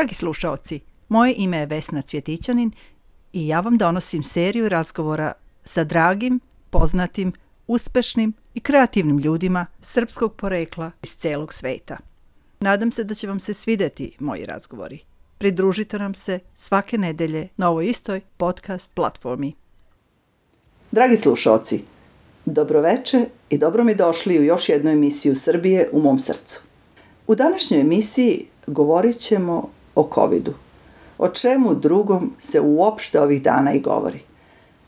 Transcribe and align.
Dragi 0.00 0.14
slušaoci, 0.14 0.80
moje 1.08 1.34
ime 1.36 1.58
je 1.58 1.66
Vesna 1.66 2.02
Cvjetićanin 2.02 2.72
i 3.32 3.48
ja 3.48 3.60
vam 3.60 3.78
donosim 3.78 4.22
seriju 4.22 4.68
razgovora 4.68 5.32
sa 5.64 5.84
dragim, 5.84 6.40
poznatim, 6.70 7.32
uspešnim 7.66 8.32
i 8.54 8.60
kreativnim 8.60 9.18
ljudima 9.18 9.66
srpskog 9.82 10.34
porekla 10.36 10.90
iz 11.02 11.16
celog 11.16 11.52
sveta. 11.52 11.96
Nadam 12.60 12.92
se 12.92 13.04
da 13.04 13.14
će 13.14 13.26
vam 13.26 13.40
se 13.40 13.54
svideti 13.54 14.16
moji 14.18 14.44
razgovori. 14.44 14.98
Pridružite 15.38 15.98
nam 15.98 16.14
se 16.14 16.38
svake 16.54 16.98
nedelje 16.98 17.48
na 17.56 17.68
ovoj 17.68 17.86
istoj 17.86 18.20
podcast 18.36 18.94
platformi. 18.94 19.52
Dragi 20.90 21.16
slušalci, 21.16 21.82
dobroveče 22.44 23.26
i 23.50 23.58
dobro 23.58 23.84
mi 23.84 23.94
došli 23.94 24.38
u 24.38 24.44
još 24.44 24.68
jednu 24.68 24.90
emisiju 24.90 25.36
Srbije 25.36 25.88
u 25.92 26.00
mom 26.00 26.18
srcu. 26.18 26.62
U 27.26 27.34
današnjoj 27.34 27.80
emisiji 27.80 28.46
govorit 28.66 29.18
ćemo 29.18 29.79
o 29.94 30.08
COVID-u. 30.14 30.52
O 31.18 31.28
čemu 31.28 31.74
drugom 31.74 32.32
se 32.38 32.60
uopšte 32.60 33.20
ovih 33.20 33.42
dana 33.42 33.72
i 33.72 33.80
govori. 33.80 34.20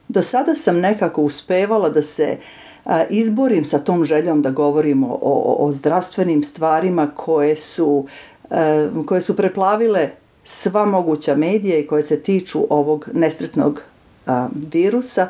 Do 0.08 0.22
sada 0.22 0.54
sam 0.54 0.80
nekako 0.80 1.22
uspevala 1.22 1.88
da 1.88 2.02
se 2.02 2.38
a, 2.84 3.04
izborim 3.10 3.64
sa 3.64 3.78
tom 3.78 4.04
željom 4.04 4.42
da 4.42 4.50
govorimo 4.50 5.06
o, 5.06 5.18
o, 5.22 5.66
o 5.66 5.72
zdravstvenim 5.72 6.42
stvarima 6.42 7.10
koje 7.14 7.56
su, 7.56 8.06
a, 8.50 8.88
koje 9.06 9.20
su 9.20 9.36
preplavile 9.36 10.10
sva 10.44 10.84
moguća 10.84 11.36
medija 11.36 11.78
i 11.78 11.86
koje 11.86 12.02
se 12.02 12.20
tiču 12.22 12.66
ovog 12.70 13.08
nesretnog 13.12 13.82
a, 14.26 14.48
virusa, 14.72 15.28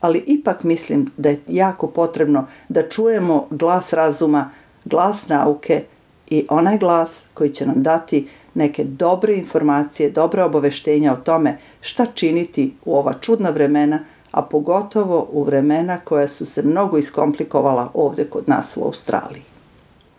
ali 0.00 0.24
ipak 0.26 0.62
mislim 0.62 1.10
da 1.16 1.28
je 1.28 1.40
jako 1.48 1.86
potrebno 1.86 2.46
da 2.68 2.88
čujemo 2.88 3.46
glas 3.50 3.92
razuma, 3.92 4.50
glas 4.84 5.28
nauke 5.28 5.84
i 6.30 6.46
onaj 6.50 6.78
glas 6.78 7.26
koji 7.34 7.50
će 7.50 7.66
nam 7.66 7.82
dati 7.82 8.28
neke 8.56 8.84
dobre 8.84 9.36
informacije, 9.36 10.10
dobre 10.10 10.42
obaveštenja 10.42 11.12
o 11.12 11.16
tome 11.16 11.58
šta 11.80 12.06
činiti 12.06 12.74
u 12.84 12.96
ova 12.96 13.14
čudna 13.20 13.50
vremena, 13.50 14.00
a 14.30 14.42
pogotovo 14.42 15.28
u 15.32 15.44
vremena 15.44 15.98
koja 15.98 16.28
su 16.28 16.46
se 16.46 16.62
mnogo 16.62 16.98
iskomplikovala 16.98 17.90
ovde 17.94 18.24
kod 18.24 18.48
nas 18.48 18.76
u 18.76 18.84
Australiji. 18.84 19.42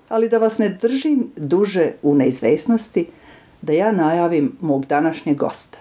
Ali 0.10 0.30
da 0.30 0.38
vas 0.38 0.58
ne 0.58 0.70
držim 0.70 1.32
duže 1.36 1.92
u 2.02 2.16
neizvesnosti, 2.16 3.08
da 3.62 3.74
ja 3.74 3.92
najavim 3.92 4.58
mog 4.62 4.86
današnjeg 4.86 5.38
gosta. 5.38 5.78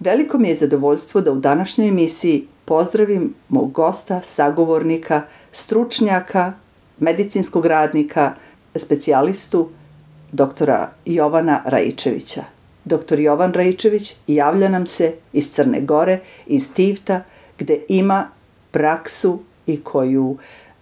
Veliko 0.00 0.38
mi 0.38 0.48
je 0.48 0.54
zadovoljstvo 0.54 1.20
da 1.20 1.32
u 1.32 1.38
današnjoj 1.38 1.88
emisiji 1.88 2.46
pozdravim 2.64 3.34
mog 3.48 3.72
gosta, 3.72 4.20
sagovornika, 4.20 5.22
stručnjaka, 5.52 6.52
medicinskog 6.98 7.66
radnika, 7.66 8.34
specijalistu, 8.76 9.68
doktora 10.34 10.90
Jovana 11.04 11.62
Rajičevića. 11.64 12.44
Doktor 12.84 13.20
Jovan 13.20 13.52
Rajičević 13.52 14.14
javlja 14.26 14.68
nam 14.68 14.86
se 14.86 15.12
iz 15.32 15.50
Crne 15.50 15.80
Gore, 15.80 16.18
iz 16.46 16.72
Tivta, 16.72 17.22
gde 17.58 17.78
ima 17.88 18.28
praksu 18.70 19.38
i 19.66 19.80
koju 19.82 20.36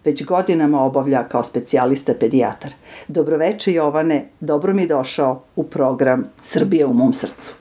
već 0.05 0.25
godinama 0.25 0.85
obavlja 0.85 1.29
kao 1.29 1.45
specijalista 1.45 2.15
pedijatar. 2.21 2.71
Dobroveče 3.09 3.73
Jovane, 3.73 4.29
dobro 4.41 4.75
mi 4.75 4.87
došao 4.87 5.43
u 5.57 5.65
program 5.65 6.25
Srbije 6.41 6.87
u 6.87 6.93
mom 6.93 7.13
srcu. 7.13 7.55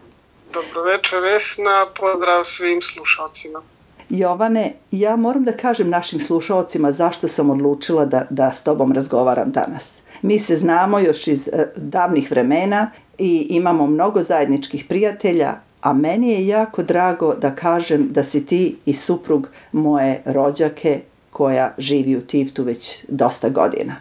Dobroveče 0.53 1.15
Vesna, 1.17 1.85
pozdrav 1.99 2.43
svim 2.43 2.81
slušalcima. 2.81 3.61
Jovane, 4.09 4.73
ja 4.91 5.15
moram 5.15 5.43
da 5.43 5.51
kažem 5.51 5.89
našim 5.89 6.19
slušalcima 6.19 6.91
zašto 6.91 7.27
sam 7.27 7.49
odlučila 7.49 8.05
da, 8.05 8.25
da 8.29 8.51
s 8.51 8.63
tobom 8.63 8.91
razgovaram 8.93 9.51
danas. 9.51 10.01
Mi 10.21 10.39
se 10.39 10.55
znamo 10.55 10.99
još 10.99 11.27
iz 11.27 11.49
uh, 11.53 11.59
davnih 11.75 12.31
vremena 12.31 12.91
i 13.17 13.47
imamo 13.49 13.87
mnogo 13.87 14.23
zajedničkih 14.23 14.85
prijatelja, 14.85 15.55
a 15.81 15.93
meni 15.93 16.29
je 16.29 16.47
jako 16.47 16.83
drago 16.83 17.33
da 17.33 17.55
kažem 17.55 18.07
da 18.11 18.23
si 18.23 18.45
ti 18.45 18.75
i 18.85 18.93
suprug 18.93 19.49
moje 19.71 20.21
rođake 20.25 21.01
koja 21.29 21.73
živi 21.77 22.15
u 22.17 22.21
Tivtu 22.21 22.63
već 22.63 23.05
dosta 23.07 23.49
godina. 23.49 23.95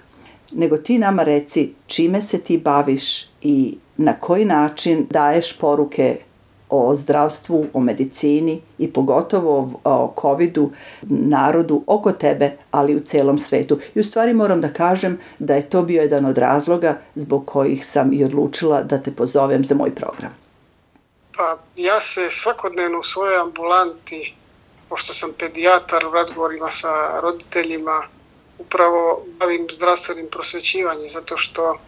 Nego 0.52 0.76
ti 0.76 0.98
nama 0.98 1.22
reci 1.22 1.72
čime 1.86 2.22
se 2.22 2.38
ti 2.38 2.58
baviš 2.58 3.26
i 3.42 3.76
na 3.96 4.12
koji 4.12 4.44
način 4.44 5.06
daješ 5.10 5.58
poruke 5.58 6.16
o 6.70 6.94
zdravstvu, 6.94 7.66
o 7.72 7.80
medicini 7.80 8.60
i 8.78 8.92
pogotovo 8.92 9.80
o 9.84 10.14
COVID-u 10.22 10.70
narodu 11.02 11.82
oko 11.86 12.12
tebe, 12.12 12.50
ali 12.70 12.96
u 12.96 13.00
celom 13.00 13.38
svetu. 13.38 13.78
I 13.94 14.00
u 14.00 14.04
stvari 14.04 14.32
moram 14.32 14.60
da 14.60 14.72
kažem 14.72 15.18
da 15.38 15.54
je 15.54 15.70
to 15.70 15.82
bio 15.82 16.02
jedan 16.02 16.26
od 16.26 16.38
razloga 16.38 16.98
zbog 17.14 17.46
kojih 17.46 17.86
sam 17.86 18.12
i 18.12 18.24
odlučila 18.24 18.82
da 18.82 18.98
te 18.98 19.12
pozovem 19.12 19.64
za 19.64 19.74
moj 19.74 19.94
program. 19.94 20.32
Pa 21.36 21.58
ja 21.76 22.00
se 22.00 22.30
svakodnevno 22.30 22.98
u 22.98 23.02
svojoj 23.02 23.36
ambulanti, 23.36 24.34
pošto 24.88 25.14
sam 25.14 25.30
pedijatar 25.38 26.06
u 26.06 26.10
razgovorima 26.10 26.70
sa 26.70 27.20
roditeljima, 27.20 28.02
upravo 28.58 29.24
bavim 29.38 29.66
zdravstvenim 29.70 30.28
prosvećivanjem, 30.30 31.08
zato 31.08 31.36
što 31.36 31.78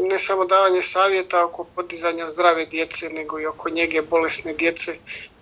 ne 0.00 0.18
samo 0.18 0.44
davanje 0.44 0.82
savjeta 0.82 1.44
oko 1.44 1.64
podizanja 1.64 2.26
zdrave 2.26 2.66
djece, 2.66 3.08
nego 3.10 3.40
i 3.40 3.46
oko 3.46 3.70
njege 3.70 4.02
bolesne 4.02 4.52
djece, 4.54 4.92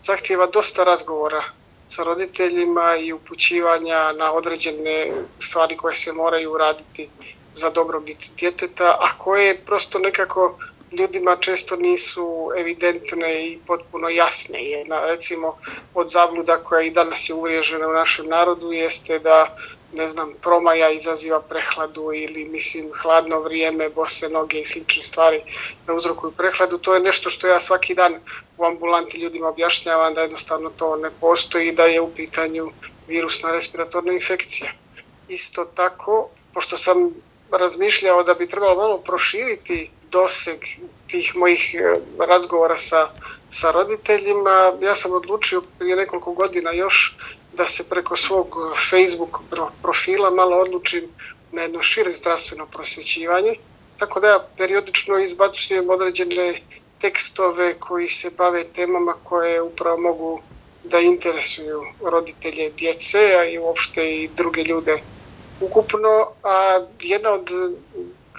zahtjeva 0.01 0.47
dosta 0.47 0.85
razgovora 0.85 1.45
sa 1.89 2.03
roditeljima 2.03 2.97
i 2.97 3.13
upućivanja 3.13 4.13
na 4.13 4.33
određene 4.33 5.13
stvari 5.39 5.77
koje 5.77 5.95
se 5.95 6.13
moraju 6.13 6.53
uraditi 6.53 7.09
za 7.55 7.71
dobrobit 7.71 8.33
djeteta, 8.39 8.97
a 9.01 9.19
koje 9.19 9.59
prosto 9.59 9.99
nekako 9.99 10.59
ljudima 10.93 11.37
često 11.37 11.77
nisu 11.77 12.27
evidentne 12.57 13.47
i 13.47 13.59
potpuno 13.67 14.09
jasne. 14.09 14.65
Jedna, 14.65 15.07
recimo, 15.07 15.57
od 15.95 16.09
zabluda 16.09 16.57
koja 16.57 16.83
i 16.83 16.91
danas 16.91 17.29
je 17.29 17.35
uvriježena 17.35 17.89
u 17.89 17.93
našem 17.93 18.27
narodu 18.29 18.73
jeste 18.73 19.19
da 19.19 19.57
ne 19.93 20.07
znam, 20.07 20.33
promaja 20.43 20.91
izaziva 20.91 21.41
prehladu 21.41 22.11
ili, 22.15 22.45
mislim, 22.45 22.91
hladno 23.03 23.41
vrijeme, 23.41 23.89
bose 23.89 24.29
noge 24.29 24.61
i 24.61 24.65
slične 24.65 25.03
stvari 25.03 25.43
da 25.87 25.95
uzrokuju 25.95 26.33
prehladu. 26.33 26.79
To 26.79 26.95
je 26.95 27.01
nešto 27.01 27.31
što 27.31 27.47
ja 27.47 27.61
svaki 27.61 27.95
dan 27.95 28.21
u 28.59 28.65
ambulanti 28.65 29.19
ljudima 29.19 29.49
objašnjavam 29.49 30.15
da 30.15 30.21
jednostavno 30.21 30.71
to 30.71 30.97
ne 30.97 31.11
postoji 31.21 31.69
i 31.69 31.73
da 31.73 31.85
je 31.85 32.01
u 32.01 32.15
pitanju 32.15 32.71
virusna 33.09 33.51
respiratorna 33.51 34.13
infekcija. 34.13 34.71
Isto 35.29 35.65
tako, 35.65 36.29
pošto 36.55 36.77
sam 36.77 37.15
razmišljao 37.51 38.23
da 38.23 38.35
bi 38.35 38.49
trebalo 38.49 38.75
malo 38.75 38.99
proširiti 38.99 39.91
doseg 40.11 40.59
tih 41.07 41.37
mojih 41.37 41.75
e, 41.75 42.01
razgovora 42.27 42.77
sa, 42.77 43.09
sa 43.51 43.71
roditeljima, 43.71 44.73
ja 44.81 44.95
sam 44.95 45.13
odlučio 45.13 45.63
prije 45.79 45.97
nekoliko 45.97 46.33
godina 46.33 46.73
još 46.73 47.17
da 47.53 47.67
se 47.67 47.89
preko 47.89 48.17
svog 48.17 48.47
Facebook 48.91 49.39
profila 49.83 50.31
malo 50.31 50.57
odlučim 50.57 51.09
na 51.53 51.63
jedno 51.63 51.83
šire 51.83 52.11
zdravstveno 52.13 52.67
prosvećivanje, 52.67 53.55
tako 53.97 54.21
da 54.21 54.29
ja 54.29 54.45
periodično 54.57 55.19
izbacujem 55.19 55.91
određene 55.91 56.55
tekstove 56.99 57.79
koji 57.79 58.09
se 58.09 58.31
bave 58.39 58.65
temama 58.65 59.13
koje 59.25 59.63
upravo 59.63 59.97
mogu 59.97 60.41
da 60.83 60.99
interesuju 61.01 61.83
roditelje 62.01 62.71
djece, 62.71 63.19
a 63.19 63.45
i 63.45 63.59
uopšte 63.59 64.17
i 64.17 64.29
druge 64.29 64.63
ljude 64.63 64.99
ukupno. 65.61 66.09
A 66.43 66.87
jedna 67.01 67.31
od 67.31 67.51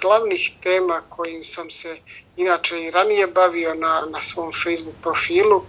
glavnih 0.02 0.50
tema 0.62 1.02
kojim 1.08 1.44
sam 1.44 1.70
se 1.70 1.96
inače 2.36 2.82
i 2.82 2.90
ranije 2.90 3.26
bavio 3.26 3.74
na, 3.74 4.06
na 4.10 4.20
svom 4.20 4.52
Facebook 4.64 4.96
profilu 5.02 5.62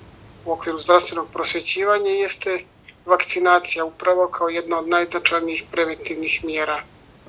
u 0.45 0.51
okviru 0.51 0.79
zdravstvenog 0.79 1.31
prosvećivanja 1.31 2.09
jeste 2.11 2.59
vakcinacija 3.05 3.85
upravo 3.85 4.27
kao 4.27 4.49
jedna 4.49 4.79
od 4.79 4.87
najznačajnijih 4.87 5.63
preventivnih 5.71 6.45
mjera 6.45 6.81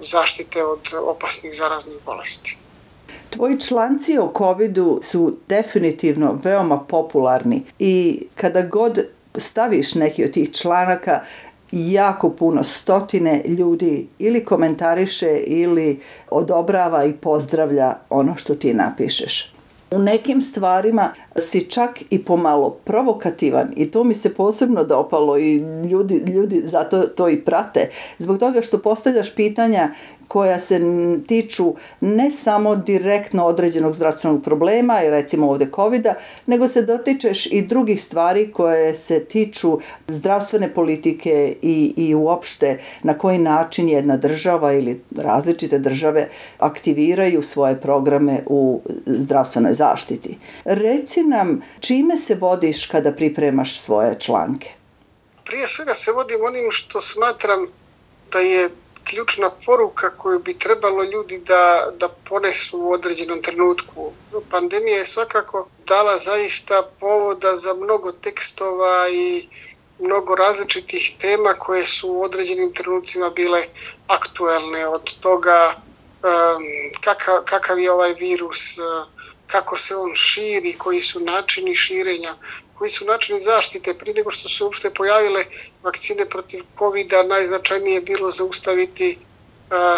zaštite 0.03 0.65
od 0.65 0.81
opasnih 1.03 1.55
zaraznih 1.55 1.97
bolesti. 2.07 2.59
Tvoji 3.31 3.61
članci 3.61 4.19
o 4.19 4.33
COVID-u 4.39 4.99
su 5.03 5.37
definitivno 5.49 6.39
veoma 6.45 6.81
popularni 6.81 7.63
i 7.79 8.23
kada 8.35 8.63
god 8.63 9.07
staviš 9.37 9.95
neki 9.95 10.25
od 10.25 10.31
tih 10.31 10.53
članaka, 10.53 11.21
jako 11.73 12.31
puno 12.31 12.65
stotine 12.65 13.43
ljudi 13.47 14.09
ili 14.19 14.45
komentariše 14.45 15.41
ili 15.47 16.01
odobrava 16.31 17.05
i 17.05 17.13
pozdravlja 17.13 17.95
ono 18.11 18.37
što 18.37 18.55
ti 18.55 18.75
napišeš. 18.75 19.56
U 19.91 19.99
nekim 19.99 20.43
stvarima 20.43 21.13
si 21.37 21.61
čak 21.61 22.03
i 22.11 22.25
pomalo 22.25 22.71
provokativan 22.71 23.73
i 23.77 23.91
to 23.91 24.05
mi 24.05 24.15
se 24.15 24.35
posebno 24.35 24.85
dopalo 24.85 25.39
i 25.39 25.57
ljudi, 25.91 26.15
ljudi 26.15 26.63
zato 26.65 27.03
to 27.03 27.29
i 27.29 27.41
prate. 27.41 27.91
Zbog 28.19 28.39
toga 28.39 28.63
što 28.63 28.79
postavljaš 28.79 29.35
pitanja 29.35 29.91
koja 30.29 30.59
se 30.59 30.81
tiču 31.27 31.75
ne 32.01 32.31
samo 32.31 32.77
direktno 32.77 33.45
određenog 33.45 33.95
zdravstvenog 33.95 34.43
problema, 34.43 35.01
recimo 35.01 35.51
ovde 35.51 35.69
covid 35.75 36.07
nego 36.47 36.69
se 36.69 36.83
dotičeš 36.83 37.47
i 37.47 37.63
drugih 37.63 38.03
stvari 38.03 38.53
koje 38.53 38.95
se 38.95 39.25
tiču 39.25 39.79
zdravstvene 40.09 40.75
politike 40.75 41.57
i, 41.63 41.95
i 41.97 42.15
uopšte 42.15 42.79
na 43.03 43.19
koji 43.19 43.39
način 43.39 43.89
jedna 43.89 44.17
država 44.17 44.73
ili 44.73 45.01
različite 45.17 45.79
države 45.79 46.29
aktiviraju 46.59 47.43
svoje 47.43 47.81
programe 47.81 48.43
u 48.47 48.81
zdravstvenoj 49.07 49.76
zaštiti. 49.77 50.39
Reci 50.65 51.23
nam 51.23 51.63
čime 51.81 52.17
se 52.17 52.35
vodiš 52.35 52.87
kada 52.87 53.13
pripremaš 53.13 53.81
svoje 53.81 54.21
članke? 54.21 54.69
Prije 55.45 55.69
svega 55.69 55.95
se 55.95 56.13
vodim 56.13 56.45
onim 56.45 56.71
što 56.71 57.01
smatram 57.01 57.67
da 58.33 58.41
je 58.41 58.71
ključna 59.05 59.51
poruka 59.67 60.11
koju 60.17 60.39
bi 60.39 60.59
trebalo 60.59 61.05
ljudi 61.05 61.39
da, 61.39 61.93
da 61.99 62.09
ponesu 62.09 62.81
u 62.81 62.93
određenom 62.93 63.43
trenutku. 63.43 64.13
Pandemija 64.51 64.97
je 64.97 65.07
svakako 65.07 65.69
dala 65.87 66.19
zaista 66.19 66.91
povoda 67.01 67.53
za 67.55 67.75
mnogo 67.75 68.13
tekstova 68.13 69.09
i 69.09 69.49
mnogo 69.99 70.35
različitih 70.35 71.17
tema 71.21 71.55
koje 71.59 71.87
su 71.87 72.13
u 72.13 72.23
određenim 72.23 72.73
trenucima 72.73 73.31
bile 73.31 73.65
aktuelne 74.07 74.87
od 74.87 75.15
toga 75.21 75.75
um, 75.75 76.65
kakav, 77.01 77.45
kakav 77.45 77.79
je 77.79 77.93
ovaj 77.93 78.13
virus, 78.13 78.79
kako 79.47 79.77
se 79.79 79.97
on 79.97 80.15
širi, 80.15 80.79
koji 80.79 81.01
su 81.01 81.21
načini 81.21 81.75
širenja, 81.75 82.35
koji 82.75 82.91
su 82.91 83.05
načini 83.05 83.41
zaštite. 83.41 83.95
Prije 83.99 84.15
nego 84.15 84.31
što 84.31 84.49
su 84.49 84.65
uopšte 84.65 84.91
pojavile 84.95 85.45
vakcine 85.83 86.29
protiv 86.29 86.61
covid 86.79 87.13
najznačajnije 87.29 87.95
je 87.95 88.01
bilo 88.01 88.31
zaustaviti 88.31 89.19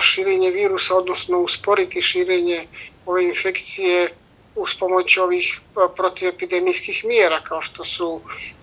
širenje 0.00 0.50
virusa, 0.50 0.94
odnosno 0.94 1.38
usporiti 1.38 2.02
širenje 2.02 2.66
ove 3.06 3.24
infekcije 3.24 4.08
uz 4.54 4.74
pomoć 4.78 5.16
ovih 5.16 5.60
protivepidemijskih 5.96 7.04
mjera 7.04 7.40
kao 7.44 7.60
što 7.60 7.84
su 7.84 8.20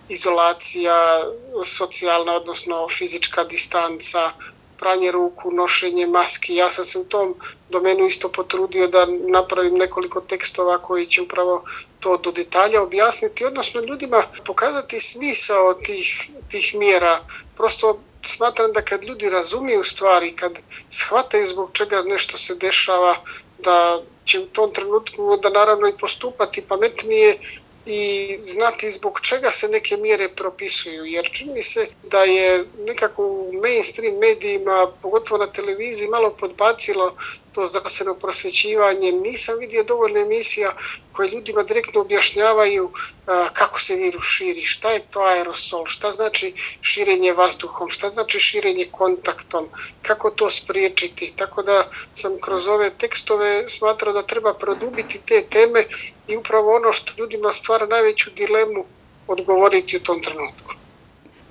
izolacija, 0.09 1.23
socijalna, 1.65 2.33
odnosno 2.35 2.87
fizička 2.89 3.43
distanca, 3.43 4.31
pranje 4.77 5.11
ruku, 5.11 5.51
nošenje 5.51 6.07
maski. 6.07 6.55
Ja 6.55 6.69
sam 6.69 6.85
se 6.85 6.99
u 6.99 7.03
tom 7.03 7.35
domenu 7.69 8.05
isto 8.05 8.29
potrudio 8.31 8.87
da 8.87 9.05
napravim 9.05 9.73
nekoliko 9.75 10.21
tekstova 10.21 10.77
koji 10.81 11.05
će 11.05 11.21
upravo 11.21 11.63
to 11.99 12.17
do 12.17 12.31
detalja 12.31 12.81
objasniti, 12.83 13.45
odnosno 13.45 13.81
ljudima 13.81 14.23
pokazati 14.45 14.99
smisao 14.99 15.73
tih, 15.73 16.29
tih 16.49 16.75
mjera. 16.75 17.23
Prosto 17.55 17.99
smatram 18.21 18.71
da 18.71 18.81
kad 18.81 19.03
ljudi 19.05 19.29
razumiju 19.29 19.83
stvari, 19.83 20.31
kad 20.35 20.59
shvataju 20.89 21.47
zbog 21.47 21.69
čega 21.73 22.01
nešto 22.01 22.37
se 22.37 22.55
dešava, 22.55 23.15
da 23.57 24.01
će 24.25 24.39
u 24.39 24.45
tom 24.45 24.73
trenutku 24.73 25.37
da 25.37 25.49
naravno 25.49 25.87
i 25.87 25.97
postupati 25.97 26.61
pametnije 26.61 27.37
i 27.85 28.01
znati 28.37 28.91
zbog 28.91 29.19
čega 29.21 29.51
se 29.51 29.67
neke 29.67 29.97
mjere 29.97 30.29
propisuju, 30.29 31.05
jer 31.05 31.29
čini 31.31 31.61
se 31.61 31.87
da 32.03 32.23
je 32.23 32.65
nekako 32.77 33.27
u 33.27 33.53
mainstream 33.53 34.17
medijima, 34.17 34.91
pogotovo 35.01 35.45
na 35.45 35.51
televiziji, 35.51 36.07
malo 36.07 36.29
podbacilo 36.29 37.15
to 37.55 37.65
zdravstveno 37.65 38.15
prosvećivanje. 38.15 39.11
Nisam 39.11 39.59
vidio 39.59 39.83
dovoljno 39.83 40.19
emisija 40.19 40.75
koje 41.11 41.29
ljudima 41.29 41.63
direktno 41.63 42.01
objašnjavaju 42.01 42.91
kako 43.53 43.79
se 43.79 43.95
virus 43.95 44.25
širi, 44.25 44.61
šta 44.63 44.91
je 44.91 45.05
to 45.09 45.19
aerosol, 45.21 45.85
šta 45.85 46.11
znači 46.11 46.53
širenje 46.81 47.33
vazduhom, 47.33 47.89
šta 47.89 48.09
znači 48.09 48.39
širenje 48.39 48.85
kontaktom, 48.91 49.67
kako 50.01 50.29
to 50.29 50.49
spriječiti. 50.49 51.33
Tako 51.35 51.63
da 51.63 51.89
sam 52.13 52.37
kroz 52.41 52.67
ove 52.67 52.89
tekstove 52.89 53.67
smatrao 53.67 54.13
da 54.13 54.23
treba 54.23 54.53
produbiti 54.53 55.21
te 55.25 55.41
teme 55.49 55.85
i 56.27 56.37
upravo 56.37 56.75
ono 56.75 56.91
što 56.91 57.13
ljudima 57.17 57.51
stvara 57.51 57.85
najveću 57.85 58.31
dilemu 58.31 58.85
odgovoriti 59.27 59.97
u 59.97 60.03
tom 60.03 60.21
trenutku. 60.21 60.84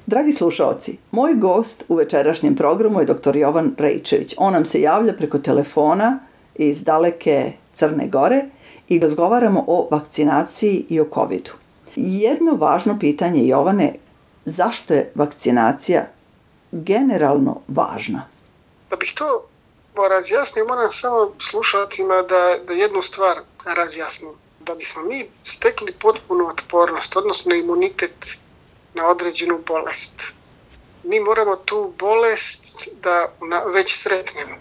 Dragi 0.06 0.32
slušalci, 0.32 0.98
moj 1.10 1.34
gost 1.34 1.84
u 1.88 1.94
večerašnjem 1.94 2.56
programu 2.56 3.00
je 3.00 3.06
dr. 3.06 3.36
Jovan 3.36 3.74
Rejčević. 3.78 4.34
On 4.38 4.52
nam 4.52 4.66
se 4.66 4.80
javlja 4.80 5.12
preko 5.12 5.38
telefona 5.38 6.18
iz 6.54 6.82
daleke 6.84 7.52
Crne 7.72 8.08
Gore 8.08 8.44
i 8.88 8.98
razgovaramo 8.98 9.64
o 9.66 9.88
vakcinaciji 9.90 10.86
i 10.88 11.00
o 11.00 11.06
COVID-u. 11.14 11.52
Jedno 11.96 12.54
važno 12.54 12.98
pitanje, 13.00 13.46
Jovane, 13.48 13.94
zašto 14.44 14.94
je 14.94 15.12
vakcinacija 15.14 16.06
generalno 16.72 17.60
važna? 17.68 18.28
Da 18.90 18.96
bih 18.96 19.14
to 19.16 19.48
razjasnio, 20.08 20.64
moram 20.68 20.90
samo 20.90 21.32
slušalcima 21.38 22.14
da, 22.14 22.56
da 22.68 22.74
jednu 22.74 23.02
stvar 23.02 23.40
razjasnim. 23.76 24.32
Da 24.60 24.74
bismo 24.74 25.02
mi 25.02 25.30
stekli 25.42 25.92
potpunu 25.92 26.46
otpornost, 26.46 27.16
odnosno 27.16 27.54
imunitet 27.54 28.38
na 28.94 29.06
određenu 29.06 29.58
bolest. 29.66 30.34
Mi 31.02 31.20
moramo 31.20 31.56
tu 31.56 31.94
bolest 31.98 32.88
da 33.02 33.32
već 33.74 33.96
sretnemo, 34.02 34.56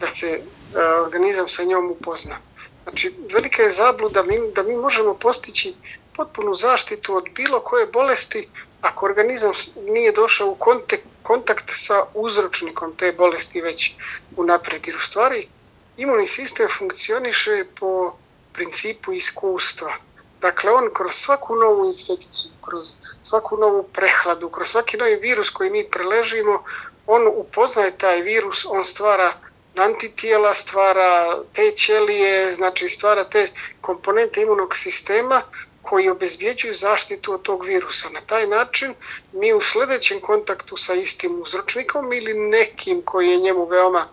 da 0.00 0.14
se 0.14 0.28
e, 0.28 0.40
organizam 0.80 1.48
sa 1.48 1.64
njom 1.64 1.90
upozna. 1.90 2.36
Znači, 2.82 3.14
velika 3.32 3.62
je 3.62 3.70
zabluda 3.70 4.22
mi, 4.22 4.38
da 4.54 4.62
mi 4.62 4.76
možemo 4.76 5.14
postići 5.14 5.74
potpunu 6.16 6.54
zaštitu 6.54 7.16
od 7.16 7.24
bilo 7.34 7.60
koje 7.60 7.86
bolesti 7.86 8.48
ako 8.80 9.06
organizam 9.06 9.52
nije 9.88 10.12
došao 10.12 10.48
u 10.48 10.54
kontakt, 10.54 11.02
kontakt 11.22 11.64
sa 11.66 12.06
uzročnikom 12.14 12.96
te 12.96 13.12
bolesti 13.12 13.60
već 13.60 13.92
unapred. 14.36 14.86
Jer 14.86 14.96
u 14.96 15.00
stvari 15.00 15.48
imunni 15.96 16.28
sistem 16.28 16.68
funkcioniše 16.78 17.64
po 17.80 18.16
principu 18.52 19.12
iskustva. 19.12 19.96
Dakle, 20.44 20.70
on 20.70 20.90
kroz 20.94 21.14
svaku 21.14 21.56
novu 21.56 21.84
infekciju, 21.84 22.50
kroz 22.66 22.96
svaku 23.22 23.56
novu 23.56 23.82
prehladu, 23.82 24.50
kroz 24.50 24.68
svaki 24.68 24.96
novi 24.96 25.16
virus 25.16 25.50
koji 25.50 25.70
mi 25.70 25.90
preležimo, 25.90 26.62
on 27.06 27.26
upoznaje 27.26 27.98
taj 27.98 28.20
virus, 28.20 28.66
on 28.68 28.84
stvara 28.84 29.32
antitijela, 29.76 30.54
stvara 30.54 31.38
te 31.52 31.70
ćelije, 31.70 32.54
znači 32.54 32.88
stvara 32.88 33.24
te 33.24 33.48
komponente 33.80 34.42
imunog 34.42 34.76
sistema 34.76 35.40
koji 35.82 36.10
obezbjeđuju 36.10 36.74
zaštitu 36.74 37.32
od 37.32 37.42
tog 37.42 37.64
virusa. 37.64 38.08
Na 38.08 38.20
taj 38.20 38.46
način 38.46 38.94
mi 39.32 39.52
u 39.52 39.60
sledećem 39.60 40.20
kontaktu 40.20 40.76
sa 40.76 40.94
istim 40.94 41.42
uzročnikom 41.42 42.12
ili 42.12 42.34
nekim 42.34 43.02
koji 43.02 43.28
je 43.30 43.36
njemu 43.36 43.64
veoma 43.64 44.08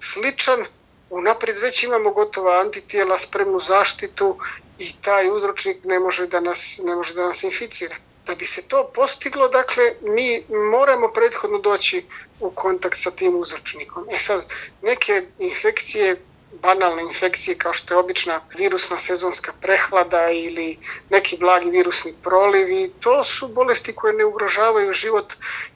sličan, 0.00 0.64
unapred 1.10 1.58
već 1.58 1.82
imamo 1.84 2.10
gotova 2.10 2.60
antitijela, 2.60 3.18
spremnu 3.18 3.60
zaštitu 3.60 4.38
i 4.78 4.92
taj 5.00 5.30
uzročnik 5.30 5.84
ne 5.84 5.98
može 6.00 6.26
da 6.26 6.40
nas, 6.40 6.80
ne 6.84 6.94
može 6.96 7.14
da 7.14 7.22
nas 7.22 7.42
inficira. 7.42 7.96
Da 8.26 8.34
bi 8.34 8.46
se 8.46 8.62
to 8.68 8.90
postiglo, 8.94 9.48
dakle, 9.48 9.84
mi 10.00 10.44
moramo 10.70 11.08
prethodno 11.08 11.58
doći 11.58 12.06
u 12.40 12.50
kontakt 12.50 12.98
sa 12.98 13.10
tim 13.10 13.36
uzročnikom. 13.36 14.06
E 14.10 14.18
sad, 14.18 14.44
neke 14.82 15.26
infekcije 15.38 16.22
banalne 16.64 17.02
infekcije 17.02 17.58
kao 17.58 17.72
što 17.72 17.94
je 17.94 17.98
obična 17.98 18.40
virusna 18.58 18.98
sezonska 18.98 19.52
prehlada 19.60 20.30
ili 20.30 20.78
neki 21.10 21.36
blagi 21.40 21.70
virusni 21.70 22.14
prolivi, 22.22 22.92
to 23.00 23.24
su 23.24 23.48
bolesti 23.48 23.94
koje 23.94 24.14
ne 24.14 24.24
ugrožavaju 24.24 24.92
život 24.92 25.34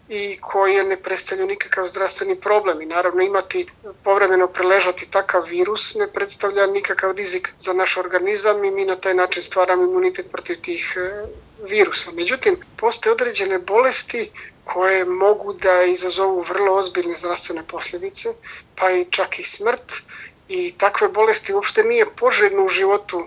i 0.08 0.38
koje 0.40 0.84
ne 0.84 0.96
predstavljaju 1.02 1.48
nikakav 1.48 1.86
zdravstveni 1.86 2.40
problem 2.40 2.80
i 2.80 2.86
naravno 2.86 3.22
imati 3.22 3.66
povremeno 4.04 4.48
preležati 4.48 5.10
takav 5.10 5.42
virus 5.50 5.94
ne 5.94 6.12
predstavlja 6.12 6.66
nikakav 6.66 7.12
rizik 7.12 7.52
za 7.58 7.72
naš 7.72 7.96
organizam 7.96 8.64
i 8.64 8.70
mi 8.70 8.84
na 8.84 8.96
taj 8.96 9.14
način 9.14 9.42
stvaramo 9.42 9.82
imunitet 9.82 10.30
protiv 10.32 10.56
tih 10.60 10.96
e, 10.96 11.26
virusa. 11.70 12.10
Međutim, 12.12 12.56
postoje 12.76 13.12
određene 13.12 13.58
bolesti 13.58 14.30
koje 14.64 15.04
mogu 15.04 15.52
da 15.52 15.82
izazovu 15.82 16.40
vrlo 16.40 16.74
ozbiljne 16.74 17.14
zdravstvene 17.14 17.62
posljedice, 17.66 18.28
pa 18.76 18.90
i 18.90 19.06
čak 19.10 19.38
i 19.38 19.44
smrt 19.44 20.02
i 20.48 20.74
takve 20.78 21.08
bolesti 21.08 21.54
uopšte 21.54 21.82
nije 21.84 22.06
poželjno 22.16 22.64
u 22.64 22.68
životu 22.68 23.26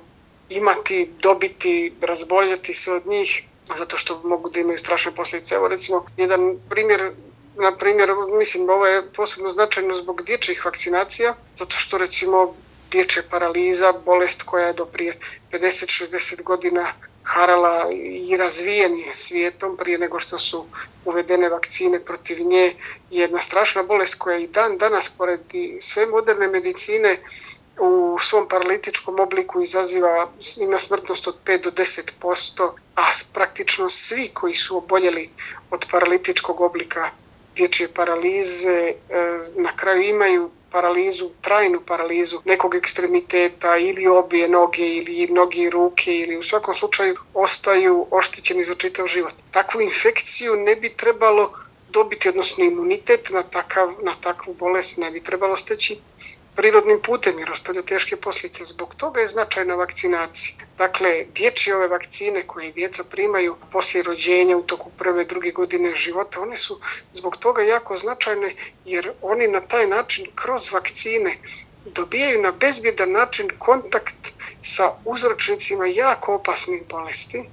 imati, 0.49 1.11
dobiti, 1.19 1.93
razboljeti 2.01 2.73
se 2.73 2.93
od 2.93 3.07
njih 3.07 3.43
zato 3.77 3.97
što 3.97 4.21
mogu 4.23 4.49
da 4.49 4.59
imaju 4.59 4.77
strašne 4.77 5.15
posljedice. 5.15 5.55
Evo 5.55 5.67
recimo 5.67 6.05
jedan 6.17 6.57
primjer 6.69 7.11
na 7.55 7.77
primjer, 7.77 8.09
mislim, 8.39 8.69
ovo 8.69 8.87
je 8.87 9.11
posebno 9.13 9.49
značajno 9.49 9.93
zbog 9.93 10.21
dječjih 10.21 10.65
vakcinacija, 10.65 11.35
zato 11.55 11.75
što 11.75 11.97
recimo 11.97 12.55
dječja 12.91 13.23
paraliza, 13.29 13.93
bolest 14.05 14.43
koja 14.43 14.67
je 14.67 14.73
do 14.73 14.85
prije 14.85 15.17
50-60 15.51 16.43
godina 16.43 16.93
harala 17.33 17.89
i 18.29 18.37
razvijeni 18.37 19.05
svijetom 19.13 19.77
prije 19.77 19.97
nego 19.97 20.19
što 20.19 20.39
su 20.39 20.65
uvedene 21.05 21.49
vakcine 21.49 22.05
protiv 22.05 22.37
nje. 22.41 22.73
Jedna 23.11 23.39
strašna 23.39 23.83
bolest 23.83 24.15
koja 24.15 24.37
i 24.37 24.47
dan 24.47 24.77
danas 24.77 25.09
pored 25.09 25.39
sve 25.79 26.05
moderne 26.05 26.47
medicine 26.47 27.17
u 27.79 28.17
svom 28.19 28.47
paralitičkom 28.47 29.19
obliku 29.19 29.61
izaziva, 29.61 30.31
ima 30.59 30.79
smrtnost 30.79 31.27
od 31.27 31.35
5 31.45 31.61
do 31.63 31.71
10%, 31.71 32.71
a 32.95 33.01
praktično 33.33 33.89
svi 33.89 34.29
koji 34.33 34.53
su 34.53 34.77
oboljeli 34.77 35.29
od 35.71 35.85
paralitičkog 35.91 36.61
oblika 36.61 37.09
dječje 37.55 37.93
paralize 37.93 38.71
e, 38.71 38.95
na 39.55 39.75
kraju 39.75 40.01
imaju 40.01 40.51
paralizu, 40.71 41.29
trajnu 41.41 41.81
paralizu 41.81 42.41
nekog 42.45 42.75
ekstremiteta 42.75 43.77
ili 43.77 44.07
obje 44.07 44.47
noge 44.47 44.87
ili 44.87 45.27
noge 45.27 45.61
i 45.61 45.69
ruke 45.69 46.15
ili 46.17 46.37
u 46.37 46.43
svakom 46.43 46.75
slučaju 46.75 47.15
ostaju 47.33 48.07
oštećeni 48.11 48.63
za 48.63 48.75
čitav 48.75 49.07
život. 49.07 49.33
Takvu 49.51 49.81
infekciju 49.81 50.55
ne 50.55 50.75
bi 50.75 50.89
trebalo 50.89 51.51
dobiti, 51.89 52.29
odnosno 52.29 52.63
imunitet 52.63 53.29
na, 53.29 53.43
takav, 53.43 53.93
na 54.01 54.13
takvu 54.21 54.53
bolest 54.53 54.97
ne 54.97 55.11
bi 55.11 55.23
trebalo 55.23 55.57
steći 55.57 55.99
prirodnim 56.55 56.99
putem 57.01 57.39
jer 57.39 57.51
ostavlja 57.51 57.81
teške 57.81 58.15
posljedice. 58.15 58.65
Zbog 58.65 58.95
toga 58.95 59.21
je 59.21 59.27
značajna 59.27 59.75
vakcinacija. 59.75 60.55
Dakle, 60.77 61.25
dječje 61.35 61.75
ove 61.75 61.87
vakcine 61.87 62.47
koje 62.47 62.71
djeca 62.71 63.03
primaju 63.03 63.55
poslije 63.71 64.03
rođenja 64.03 64.57
u 64.57 64.63
toku 64.63 64.91
prve, 64.97 65.25
druge 65.25 65.51
godine 65.51 65.95
života, 65.95 66.41
one 66.41 66.57
su 66.57 66.79
zbog 67.13 67.37
toga 67.37 67.61
jako 67.61 67.97
značajne 67.97 68.55
jer 68.85 69.11
oni 69.21 69.47
na 69.47 69.61
taj 69.61 69.87
način 69.87 70.25
kroz 70.35 70.71
vakcine 70.73 71.37
dobijaju 71.85 72.41
na 72.41 72.51
bezbjedan 72.51 73.11
način 73.11 73.49
kontakt 73.59 74.33
sa 74.61 74.91
uzročnicima 75.05 75.87
jako 75.87 76.35
opasnih 76.35 76.83
bolesti, 76.89 77.49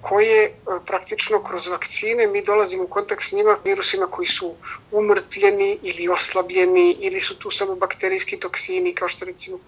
koje 0.00 0.44
e, 0.44 0.52
praktično 0.86 1.42
kroz 1.42 1.68
vakcine 1.68 2.26
mi 2.26 2.42
dolazimo 2.42 2.84
u 2.84 2.88
kontakt 2.88 3.22
s 3.22 3.32
njima 3.32 3.56
virusima 3.64 4.06
koji 4.06 4.28
su 4.28 4.54
umrtljeni 4.90 5.78
ili 5.82 6.08
oslabljeni 6.08 6.96
ili 7.00 7.20
su 7.20 7.38
tu 7.38 7.50
samo 7.50 7.74
bakterijski 7.74 8.40
toksini 8.40 8.94
kao 8.94 9.08
što 9.08 9.24
recimo 9.24 9.58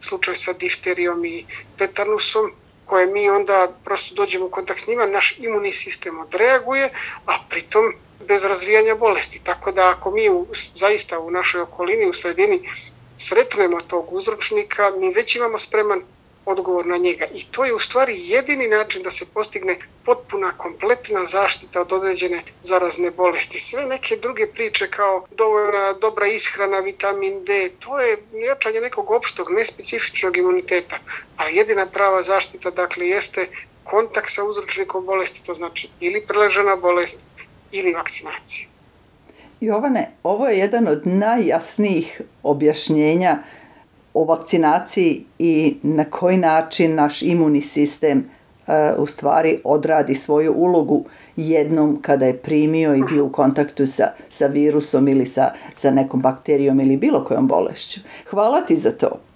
slučaj 0.00 0.34
sa 0.34 0.52
difterijom 0.52 1.24
i 1.24 1.46
tetanusom 1.78 2.52
koje 2.84 3.06
mi 3.06 3.30
onda 3.30 3.72
prosto 3.84 4.14
dođemo 4.14 4.46
u 4.46 4.50
kontakt 4.50 4.80
s 4.80 4.86
njima, 4.86 5.06
naš 5.06 5.38
imunni 5.38 5.72
sistem 5.72 6.18
odreaguje, 6.18 6.90
a 7.26 7.38
pritom 7.48 7.94
bez 8.28 8.44
razvijanja 8.44 8.94
bolesti. 8.94 9.44
Tako 9.44 9.72
da 9.72 9.88
ako 9.88 10.10
mi 10.10 10.30
u, 10.30 10.46
zaista 10.74 11.18
u 11.18 11.30
našoj 11.30 11.60
okolini, 11.60 12.08
u 12.08 12.12
sredini 12.12 12.68
sretnemo 13.16 13.80
tog 13.80 14.12
uzročnika, 14.12 14.90
mi 14.98 15.14
već 15.14 15.36
imamo 15.36 15.58
spreman 15.58 16.02
odgovor 16.46 16.86
na 16.86 16.96
njega. 16.96 17.24
I 17.34 17.44
to 17.50 17.64
je 17.64 17.74
u 17.74 17.78
stvari 17.78 18.12
jedini 18.16 18.68
način 18.68 19.02
da 19.02 19.10
se 19.10 19.26
postigne 19.34 19.78
potpuna, 20.04 20.52
kompletna 20.58 21.24
zaštita 21.24 21.80
od 21.80 21.92
određene 21.92 22.42
zarazne 22.62 23.10
bolesti. 23.10 23.60
Sve 23.60 23.86
neke 23.86 24.16
druge 24.16 24.46
priče 24.54 24.90
kao 24.90 25.26
dovoljna 25.36 25.92
dobra 25.92 26.26
ishrana, 26.26 26.78
vitamin 26.78 27.44
D, 27.44 27.70
to 27.78 27.98
je 27.98 28.22
jačanje 28.48 28.80
nekog 28.80 29.10
opštog, 29.10 29.50
nespecifičnog 29.50 30.36
imuniteta. 30.36 30.98
A 31.36 31.48
jedina 31.48 31.86
prava 31.86 32.22
zaštita, 32.22 32.70
dakle, 32.70 33.08
jeste 33.08 33.46
kontakt 33.84 34.30
sa 34.30 34.44
uzročnikom 34.44 35.06
bolesti, 35.06 35.46
to 35.46 35.54
znači 35.54 35.88
ili 36.00 36.26
preležena 36.26 36.76
bolest 36.76 37.24
ili 37.72 37.92
vakcinacija. 37.92 38.68
Jovane, 39.60 40.10
ovo 40.22 40.48
je 40.48 40.58
jedan 40.58 40.88
od 40.88 41.02
najjasnijih 41.04 42.20
objašnjenja 42.42 43.38
o 44.14 44.24
vakcinaciji 44.24 45.24
i 45.38 45.76
na 45.82 46.04
koji 46.04 46.36
način 46.36 46.94
naš 46.94 47.22
imunni 47.22 47.60
sistem 47.60 48.18
uh, 48.66 48.74
u 48.98 49.06
stvari 49.06 49.60
odradi 49.64 50.14
svoju 50.14 50.52
ulogu 50.56 51.04
jednom 51.36 51.98
kada 52.02 52.26
je 52.26 52.38
primio 52.38 52.94
i 52.94 53.02
bio 53.10 53.24
u 53.24 53.32
kontaktu 53.32 53.86
sa, 53.86 54.04
sa 54.28 54.46
virusom 54.46 55.08
ili 55.08 55.26
sa, 55.26 55.52
sa 55.74 55.90
nekom 55.90 56.20
bakterijom 56.20 56.80
ili 56.80 56.96
bilo 56.96 57.24
kojom 57.24 57.46
bolešću. 57.46 58.00
Hvala 58.30 58.60
ti 58.60 58.76
za 58.76 58.90
to. 58.90 59.31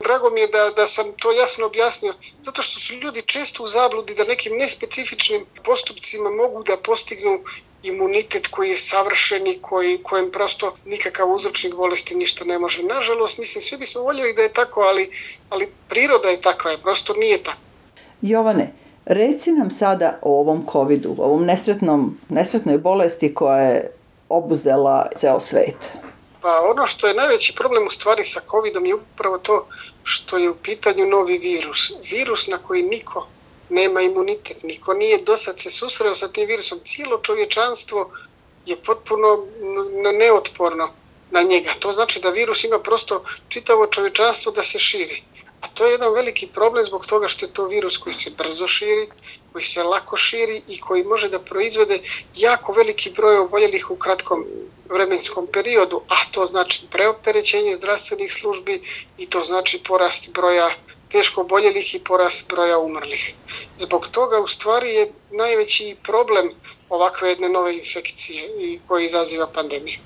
Drago 0.00 0.30
mi 0.30 0.40
je 0.40 0.46
da, 0.46 0.70
da 0.76 0.86
sam 0.86 1.12
to 1.16 1.32
jasno 1.32 1.66
objasnio, 1.66 2.12
zato 2.42 2.62
što 2.62 2.80
su 2.80 2.94
ljudi 2.94 3.22
često 3.22 3.64
u 3.64 3.68
zabludi 3.68 4.14
da 4.14 4.24
nekim 4.24 4.56
nespecifičnim 4.56 5.46
postupcima 5.64 6.30
mogu 6.30 6.62
da 6.62 6.76
postignu 6.76 7.40
imunitet 7.82 8.46
koji 8.46 8.70
je 8.70 8.78
savršen 8.78 9.46
i 9.46 9.58
koji, 9.62 10.02
kojem 10.02 10.30
prosto 10.30 10.74
nikakav 10.84 11.32
uzročnik 11.32 11.74
bolesti 11.74 12.16
ništa 12.16 12.44
ne 12.44 12.58
može. 12.58 12.82
Nažalost, 12.82 13.38
mislim, 13.38 13.62
svi 13.62 13.76
bismo 13.76 14.02
voljeli 14.02 14.32
da 14.32 14.42
je 14.42 14.52
tako, 14.52 14.80
ali, 14.80 15.10
ali 15.50 15.68
priroda 15.88 16.28
je 16.28 16.40
takva, 16.40 16.70
je, 16.70 16.78
prosto 16.78 17.14
nije 17.14 17.42
tako. 17.42 17.58
Jovane, 18.22 18.72
reci 19.04 19.52
nam 19.52 19.70
sada 19.70 20.18
o 20.22 20.40
ovom 20.40 20.66
COVID-u, 20.72 21.14
ovom 21.18 21.44
nesretnom, 21.44 22.18
nesretnoj 22.28 22.78
bolesti 22.78 23.34
koja 23.34 23.60
je 23.60 23.92
obuzela 24.28 25.08
ceo 25.16 25.40
svet. 25.40 25.76
Pa 26.42 26.60
ono 26.70 26.86
što 26.86 27.06
je 27.06 27.14
najveći 27.14 27.54
problem 27.54 27.86
u 27.86 27.90
stvari 27.90 28.24
sa 28.24 28.40
COVID-om 28.50 28.86
je 28.86 28.94
upravo 28.94 29.38
to 29.38 29.66
što 30.04 30.38
je 30.38 30.50
u 30.50 30.56
pitanju 30.56 31.06
novi 31.06 31.38
virus. 31.38 31.92
Virus 32.10 32.46
na 32.46 32.58
koji 32.58 32.82
niko 32.82 33.26
nema 33.68 34.00
imunitet. 34.00 34.62
Niko 34.62 34.94
nije 34.94 35.18
do 35.18 35.36
sad 35.36 35.58
se 35.58 35.70
susreo 35.70 36.14
sa 36.14 36.28
tim 36.28 36.46
virusom. 36.46 36.80
Cijelo 36.84 37.20
čovječanstvo 37.22 38.10
je 38.66 38.76
potpuno 38.76 39.46
neotporno 40.18 40.92
na 41.30 41.42
njega. 41.42 41.70
To 41.78 41.92
znači 41.92 42.20
da 42.20 42.30
virus 42.30 42.64
ima 42.64 42.78
prosto 42.78 43.24
čitavo 43.48 43.86
čovječanstvo 43.86 44.52
da 44.52 44.62
se 44.62 44.78
širi. 44.78 45.22
A 45.60 45.68
to 45.68 45.86
je 45.86 45.92
jedan 45.92 46.14
veliki 46.14 46.46
problem 46.46 46.84
zbog 46.84 47.06
toga 47.06 47.28
što 47.28 47.46
je 47.46 47.52
to 47.52 47.66
virus 47.66 47.96
koji 47.96 48.12
se 48.12 48.30
brzo 48.38 48.66
širi, 48.66 49.08
koji 49.52 49.64
se 49.64 49.82
lako 49.82 50.16
širi 50.16 50.62
i 50.68 50.80
koji 50.80 51.04
može 51.04 51.28
da 51.28 51.38
proizvede 51.38 51.98
jako 52.36 52.72
veliki 52.72 53.10
broj 53.10 53.38
oboljelih 53.38 53.90
u 53.90 53.96
kratkom 53.96 54.44
vremenskom 54.88 55.46
periodu, 55.46 56.02
a 56.08 56.16
to 56.30 56.46
znači 56.46 56.82
preopterećenje 56.90 57.76
zdravstvenih 57.76 58.32
službi 58.32 58.80
i 59.18 59.26
to 59.26 59.42
znači 59.42 59.82
porast 59.88 60.32
broja 60.32 60.70
teško 61.08 61.42
boljelih 61.44 61.94
i 61.94 61.98
porast 61.98 62.48
broja 62.48 62.78
umrlih. 62.78 63.34
Zbog 63.78 64.08
toga 64.08 64.40
u 64.40 64.46
stvari 64.46 64.88
je 64.88 65.12
najveći 65.30 65.96
problem 66.02 66.50
ovakve 66.88 67.28
jedne 67.28 67.48
nove 67.48 67.76
infekcije 67.76 68.42
i 68.60 68.80
koji 68.88 69.04
izaziva 69.04 69.46
pandemiju. 69.52 69.98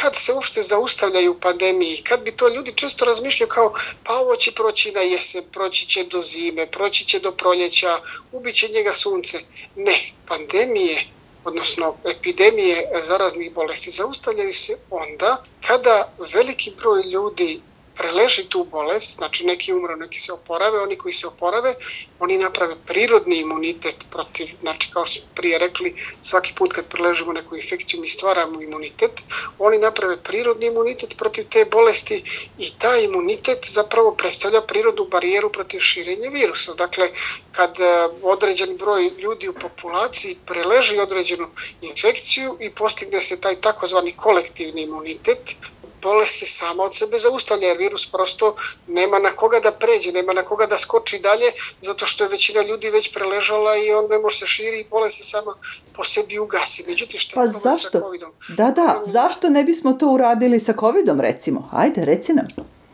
Kad 0.00 0.16
se 0.16 0.32
uopšte 0.32 0.62
zaustavljaju 0.62 1.40
pandemiji, 1.40 2.02
kad 2.02 2.20
bi 2.20 2.32
to 2.32 2.48
ljudi 2.48 2.72
često 2.74 3.04
razmišljaju 3.04 3.48
kao 3.48 3.74
pa 4.04 4.14
ovo 4.14 4.36
će 4.36 4.52
proći 4.52 4.92
na 4.92 5.00
jesen, 5.00 5.44
proći 5.52 5.86
će 5.86 6.04
do 6.04 6.20
zime, 6.20 6.70
proći 6.70 7.04
će 7.04 7.18
do 7.20 7.32
proljeća, 7.32 8.00
ubiće 8.32 8.68
njega 8.68 8.94
sunce. 8.94 9.38
Ne, 9.76 9.96
pandemije 10.26 11.06
odnosno 11.44 11.96
epidemije 12.04 12.88
zaraznih 13.02 13.52
bolesti 13.52 13.90
zaustavljaju 13.90 14.54
se 14.54 14.76
onda 14.90 15.42
kada 15.66 16.12
veliki 16.34 16.70
broj 16.70 17.02
ljudi 17.02 17.60
preleži 17.94 18.48
tu 18.48 18.64
bolest, 18.64 19.14
znači 19.14 19.46
neki 19.46 19.72
umre, 19.72 19.96
neki 19.96 20.20
se 20.20 20.32
oporave, 20.32 20.82
oni 20.82 20.96
koji 20.96 21.12
se 21.12 21.26
oporave, 21.26 21.74
oni 22.18 22.38
naprave 22.38 22.76
prirodni 22.86 23.36
imunitet 23.36 24.06
protiv, 24.10 24.46
znači 24.60 24.90
kao 24.92 25.04
što 25.04 25.20
prije 25.34 25.58
rekli, 25.58 25.94
svaki 26.22 26.54
put 26.54 26.72
kad 26.72 26.88
preležimo 26.88 27.32
neku 27.32 27.56
infekciju 27.56 28.00
mi 28.00 28.08
stvaramo 28.08 28.62
imunitet, 28.62 29.22
oni 29.58 29.78
naprave 29.78 30.22
prirodni 30.22 30.66
imunitet 30.66 31.16
protiv 31.16 31.44
te 31.50 31.64
bolesti 31.70 32.22
i 32.58 32.70
taj 32.78 33.04
imunitet 33.04 33.58
zapravo 33.66 34.14
predstavlja 34.14 34.62
prirodnu 34.62 35.04
barijeru 35.04 35.52
protiv 35.52 35.80
širenja 35.80 36.28
virusa. 36.28 36.74
Dakle, 36.74 37.10
kad 37.52 37.80
e, 37.80 38.08
određen 38.22 38.76
broj 38.76 39.10
ljudi 39.18 39.48
u 39.48 39.54
populaciji 39.54 40.36
preleži 40.46 40.98
određenu 40.98 41.48
infekciju 41.80 42.56
i 42.60 42.70
postigne 42.70 43.20
se 43.20 43.40
taj 43.40 43.60
takozvani 43.60 44.12
kolektivni 44.12 44.82
imunitet, 44.82 45.56
bolest 46.02 46.38
se 46.38 46.46
sama 46.46 46.82
od 46.82 46.94
sebe 46.94 47.18
zaustavlja, 47.18 47.68
jer 47.68 47.78
virus 47.78 48.06
prosto 48.06 48.54
nema 48.86 49.18
na 49.18 49.30
koga 49.30 49.60
da 49.60 49.72
pređe, 49.72 50.12
nema 50.12 50.32
na 50.32 50.42
koga 50.42 50.66
da 50.66 50.78
skoči 50.78 51.18
dalje, 51.18 51.52
zato 51.80 52.06
što 52.06 52.24
je 52.24 52.28
većina 52.28 52.62
ljudi 52.62 52.90
već 52.90 53.12
preležala 53.12 53.76
i 53.76 53.92
on 53.92 54.06
ne 54.10 54.18
može 54.18 54.38
se 54.38 54.46
širi 54.46 54.80
i 54.80 54.86
bolest 54.90 55.18
se 55.18 55.24
sama 55.24 55.54
po 55.92 56.04
sebi 56.04 56.38
ugasi. 56.38 56.84
Međutim, 56.88 57.20
što 57.20 57.34
pa 57.34 57.42
je 57.42 57.48
zašto? 57.48 57.90
sa 57.90 58.00
COVID-om? 58.00 58.32
Da, 58.48 58.70
da, 58.70 59.02
zašto 59.06 59.48
ne 59.48 59.64
bismo 59.64 59.92
to 59.92 60.08
uradili 60.08 60.60
sa 60.60 60.74
COVID-om, 60.80 61.20
recimo? 61.20 61.68
Ajde, 61.72 62.04
reci 62.04 62.32
nam. 62.32 62.46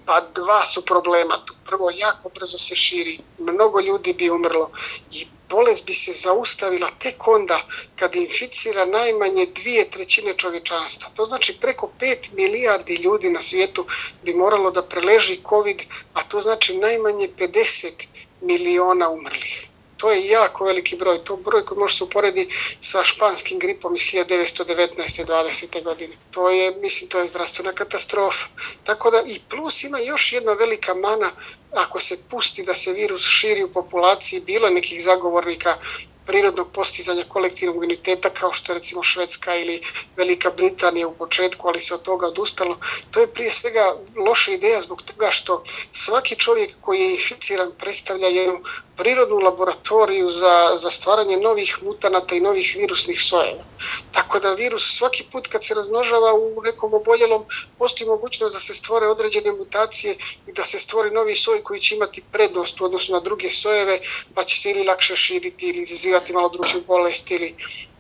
Pa 0.07 0.21
dva 0.35 0.65
su 0.65 0.85
problema 0.85 1.45
tu. 1.47 1.55
Prvo, 1.65 1.91
jako 1.95 2.29
brzo 2.29 2.59
se 2.59 2.77
širi, 2.77 3.19
mnogo 3.39 3.81
ljudi 3.81 4.13
bi 4.13 4.31
umrlo 4.31 4.71
i 5.13 5.27
bolest 5.49 5.87
bi 5.87 5.95
se 5.95 6.13
zaustavila 6.13 6.91
tek 6.99 7.29
onda 7.29 7.61
kad 7.97 8.17
inficira 8.17 8.85
najmanje 8.85 9.47
dvije 9.47 9.91
trećine 9.91 10.35
čovječanstva. 10.37 11.11
To 11.15 11.25
znači 11.25 11.59
preko 11.61 11.91
5 12.01 12.33
milijardi 12.33 12.95
ljudi 12.95 13.31
na 13.31 13.43
svijetu 13.43 13.87
bi 14.23 14.35
moralo 14.35 14.71
da 14.71 14.83
preleži 14.83 15.41
COVID, 15.49 15.83
a 16.15 16.23
to 16.23 16.41
znači 16.41 16.77
najmanje 16.77 17.29
50 17.39 18.07
miliona 18.41 19.11
umrlih. 19.11 19.69
To 19.97 20.11
je 20.11 20.27
jako 20.27 20.65
veliki 20.65 20.97
broj. 20.97 21.25
To 21.25 21.37
broj 21.37 21.65
koji 21.65 21.79
može 21.79 21.97
se 21.97 22.05
uporedi 22.05 22.49
sa 22.81 23.05
španskim 23.05 23.59
gripom 23.59 23.95
iz 23.95 24.01
1919. 24.01 25.25
20. 25.27 25.83
godine. 25.83 26.15
To 26.31 26.51
je, 26.51 26.71
mislim, 26.71 27.11
to 27.11 27.19
je 27.19 27.27
zdravstvena 27.27 27.73
katastrofa. 27.73 28.47
Tako 28.85 29.11
da 29.11 29.23
i 29.27 29.41
plus 29.51 29.85
ima 29.85 29.99
još 29.99 30.33
jedna 30.33 30.53
velika 30.53 30.95
mana 30.95 31.31
ako 31.73 32.01
se 32.01 32.17
pusti 32.31 32.63
da 32.63 32.75
se 32.75 32.93
virus 32.93 33.23
širi 33.23 33.65
u 33.65 33.73
populaciji, 33.73 34.41
bilo 34.41 34.71
nekih 34.71 35.03
zagovornika 35.03 35.79
prirodnog 36.27 36.73
postizanja 36.73 37.25
kolektivnog 37.29 37.77
imuniteta 37.77 38.31
kao 38.31 38.53
što 38.53 38.75
recimo 38.75 39.03
Švedska 39.03 39.57
ili 39.57 39.81
Velika 40.17 40.51
Britanija 40.57 41.09
u 41.09 41.15
početku, 41.15 41.69
ali 41.69 41.81
se 41.81 41.95
od 41.95 42.03
toga 42.03 42.27
odustalo. 42.27 42.79
To 43.11 43.21
je 43.21 43.33
prije 43.33 43.51
svega 43.51 43.97
loša 44.17 44.53
ideja 44.53 44.81
zbog 44.81 45.03
toga 45.03 45.31
što 45.31 45.63
svaki 45.93 46.37
čovjek 46.37 46.77
koji 46.81 47.01
je 47.01 47.11
inficiran 47.11 47.73
predstavlja 47.79 48.29
jednu 48.29 48.61
prirodnu 48.97 49.37
laboratoriju 49.37 50.29
za, 50.29 50.73
za 50.75 50.91
stvaranje 50.91 51.37
novih 51.37 51.79
mutanata 51.83 52.37
i 52.37 52.41
novih 52.41 52.77
virusnih 52.79 53.21
sojeva. 53.23 53.65
Tako 54.13 54.39
da 54.39 54.53
virus 54.53 54.97
svaki 54.97 55.25
put 55.33 55.47
kad 55.49 55.65
se 55.65 55.75
razmnožava 55.75 56.35
u 56.35 56.63
nekom 56.63 56.95
oboljelom 56.95 57.45
postoji 57.79 58.09
mogućnost 58.09 58.55
da 58.55 58.61
se 58.61 58.75
stvore 58.75 59.07
određene 59.07 59.53
mutacije 59.53 60.17
i 60.47 60.53
da 60.53 60.65
se 60.65 60.79
stvori 60.79 61.11
novi 61.11 61.35
soj 61.35 61.63
koji 61.63 61.81
će 61.81 61.95
imati 61.95 62.23
prednost 62.33 62.81
u 62.81 62.85
odnosu 62.85 63.13
na 63.13 63.21
druge 63.21 63.51
sojeve 63.51 64.01
pa 64.35 64.45
će 64.45 64.61
se 64.61 64.71
ili 64.71 64.85
lakše 64.85 65.17
širiti 65.17 65.69
ili 65.69 65.81
izazivati 65.81 66.33
malo 66.33 66.49
drugu 66.49 66.87
bolest 66.87 67.31
ili, 67.31 67.55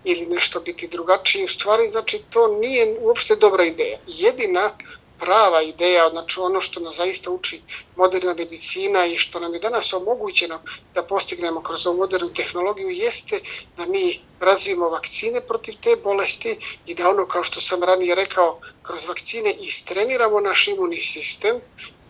ili 0.04 0.26
nešto 0.26 0.60
biti 0.60 0.88
drugačije. 0.88 1.44
U 1.44 1.48
stvari 1.48 1.86
znači 1.86 2.22
to 2.30 2.48
nije 2.48 2.96
uopšte 3.00 3.36
dobra 3.36 3.64
ideja. 3.64 3.98
Jedina 4.06 4.72
prava 5.18 5.62
ideja, 5.62 6.10
znači 6.10 6.40
ono 6.40 6.60
što 6.60 6.80
nas 6.80 6.96
zaista 6.96 7.30
uči 7.30 7.60
moderna 7.96 8.34
medicina 8.34 9.06
i 9.06 9.16
što 9.16 9.40
nam 9.40 9.54
je 9.54 9.60
danas 9.60 9.92
omogućeno 9.92 10.60
da 10.94 11.02
postignemo 11.02 11.62
kroz 11.62 11.86
ovu 11.86 11.96
modernu 11.96 12.32
tehnologiju 12.32 12.90
jeste 12.90 13.40
da 13.76 13.86
mi 13.86 14.20
razvijemo 14.40 14.88
vakcine 14.88 15.40
protiv 15.40 15.74
te 15.80 15.96
bolesti 16.04 16.56
i 16.86 16.94
da 16.94 17.08
ono 17.10 17.26
kao 17.26 17.44
što 17.44 17.60
sam 17.60 17.82
ranije 17.82 18.14
rekao 18.14 18.60
kroz 18.82 19.06
vakcine 19.06 19.54
istreniramo 19.60 20.40
naš 20.40 20.68
imunni 20.68 21.00
sistem 21.00 21.60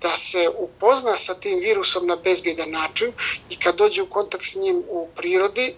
da 0.03 0.17
se 0.17 0.49
upozna 0.59 1.19
sa 1.19 1.35
tim 1.35 1.59
virusom 1.59 2.07
na 2.07 2.17
bezbjedan 2.17 2.71
način 2.71 3.13
i 3.51 3.57
kad 3.57 3.77
dođe 3.77 4.03
u 4.03 4.07
kontakt 4.07 4.45
s 4.45 4.57
njim 4.57 4.83
u 4.89 5.09
prirodi, 5.17 5.67
e, 5.67 5.75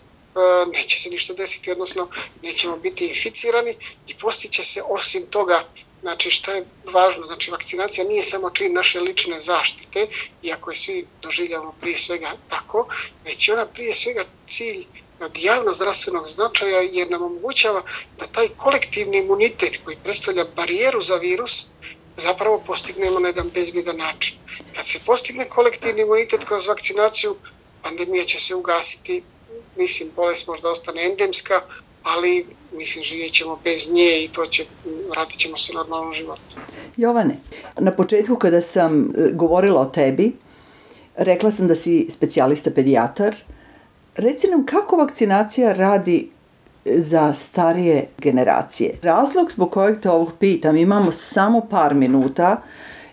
neće 0.66 1.00
se 1.00 1.10
ništa 1.10 1.34
desiti, 1.34 1.72
odnosno 1.72 2.08
nećemo 2.42 2.76
biti 2.76 3.06
inficirani 3.06 3.74
i 4.06 4.14
postiće 4.14 4.64
se 4.64 4.82
osim 4.88 5.26
toga 5.26 5.64
Znači 6.02 6.30
što 6.30 6.52
je 6.52 6.66
važno, 6.92 7.26
znači 7.26 7.50
vakcinacija 7.50 8.06
nije 8.06 8.24
samo 8.24 8.50
čin 8.50 8.74
naše 8.74 9.00
lične 9.00 9.38
zaštite, 9.38 10.06
iako 10.42 10.70
je 10.70 10.76
svi 10.76 11.06
doživljamo 11.22 11.74
prije 11.80 11.98
svega 11.98 12.32
tako, 12.48 12.88
već 13.24 13.48
je 13.48 13.54
ona 13.54 13.66
prije 13.66 13.94
svega 13.94 14.24
cilj 14.46 14.84
od 15.20 15.38
javno 15.38 15.72
zdravstvenog 15.72 16.26
značaja 16.26 16.80
jer 16.92 17.10
nam 17.10 17.22
omogućava 17.22 17.82
da 18.18 18.26
taj 18.26 18.48
kolektivni 18.48 19.18
imunitet 19.18 19.80
koji 19.84 19.96
predstavlja 20.04 20.44
barijeru 20.56 21.00
za 21.00 21.16
virus 21.16 21.66
zapravo 22.16 22.62
postignemo 22.66 23.20
na 23.20 23.28
jedan 23.28 23.50
bezbjedan 23.54 23.96
način. 23.96 24.38
Kad 24.76 24.86
se 24.86 24.98
postigne 25.06 25.48
kolektivni 25.48 26.02
imunitet 26.02 26.44
kroz 26.44 26.66
vakcinaciju, 26.66 27.36
pandemija 27.82 28.24
će 28.24 28.40
se 28.40 28.54
ugasiti, 28.54 29.22
mislim, 29.76 30.10
bolest 30.16 30.46
možda 30.46 30.70
ostane 30.70 31.06
endemska, 31.06 31.62
ali 32.02 32.46
mislim 32.72 33.04
živjet 33.04 33.32
ćemo 33.32 33.58
bez 33.64 33.92
nje 33.92 34.24
i 34.24 34.28
to 34.32 34.46
će, 34.46 34.64
vratit 35.10 35.40
ćemo 35.40 35.56
se 35.56 35.72
normalnom 35.74 36.12
životu. 36.12 36.56
Jovane, 36.96 37.36
na 37.78 37.92
početku 37.92 38.36
kada 38.36 38.60
sam 38.60 39.00
e, 39.00 39.30
govorila 39.32 39.80
o 39.80 39.84
tebi, 39.84 40.32
rekla 41.16 41.50
sam 41.50 41.68
da 41.68 41.74
si 41.74 42.06
specijalista 42.10 42.70
pedijatar. 42.70 43.36
Reci 44.16 44.48
nam 44.48 44.66
kako 44.66 44.96
vakcinacija 44.96 45.72
radi 45.72 46.30
za 46.84 47.34
starije 47.34 48.06
generacije. 48.18 48.98
Razlog 49.02 49.52
zbog 49.52 49.70
kojeg 49.70 50.00
te 50.00 50.10
ovog 50.10 50.32
pitam, 50.40 50.76
imamo 50.76 51.12
samo 51.12 51.60
par 51.70 51.94
minuta, 51.94 52.62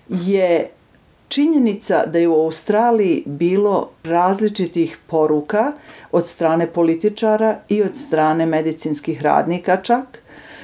je 0.09 0.69
činjenica 1.27 2.05
da 2.05 2.19
je 2.19 2.27
u 2.27 2.41
Australiji 2.41 3.23
bilo 3.25 3.89
različitih 4.03 4.97
poruka 5.07 5.71
od 6.11 6.27
strane 6.27 6.67
političara 6.67 7.59
i 7.69 7.83
od 7.83 7.97
strane 7.97 8.45
medicinskih 8.45 9.21
radnika 9.21 9.77
čak, 9.81 10.19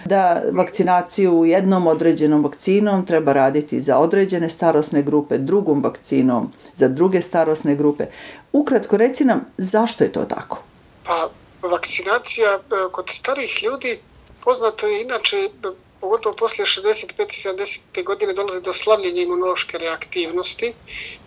da 0.06 0.42
vakcinaciju 0.52 1.46
jednom 1.46 1.88
određenom 1.88 2.44
vakcinom 2.44 3.06
treba 3.06 3.34
raditi 3.34 3.82
za 3.82 3.98
određene 3.98 4.50
starosne 4.50 5.04
grupe, 5.04 5.38
drugom 5.38 5.84
vakcinom 5.84 6.52
za 6.74 6.88
druge 6.88 7.22
starosne 7.22 7.76
grupe. 7.76 8.06
Ukratko 8.54 8.98
reci 8.98 9.26
nam 9.26 9.46
zašto 9.58 10.04
je 10.04 10.12
to 10.12 10.26
tako? 10.26 10.64
Pa 11.04 11.30
vakcinacija 11.68 12.50
e, 12.54 12.60
kod 12.92 13.10
starih 13.10 13.64
ljudi 13.64 14.00
poznato 14.44 14.88
je 14.88 15.02
inače 15.02 15.50
pogotovo 16.02 16.36
poslije 16.36 16.66
65. 16.66 17.22
i 17.22 17.64
70. 17.64 18.04
godine 18.04 18.34
dolazi 18.34 18.62
do 18.62 18.74
slavljenja 18.74 19.22
imunološke 19.22 19.78
reaktivnosti 19.78 20.74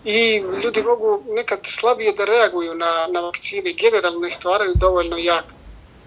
i 0.05 0.43
ljudi 0.63 0.83
mogu 0.83 1.23
nekad 1.29 1.59
slabije 1.63 2.11
da 2.11 2.25
reaguju 2.25 2.75
na, 2.75 3.07
na 3.11 3.19
vakcine, 3.19 3.73
generalno 3.73 4.19
ne 4.19 4.29
stvaraju 4.29 4.73
dovoljno 4.75 5.17
jak 5.17 5.45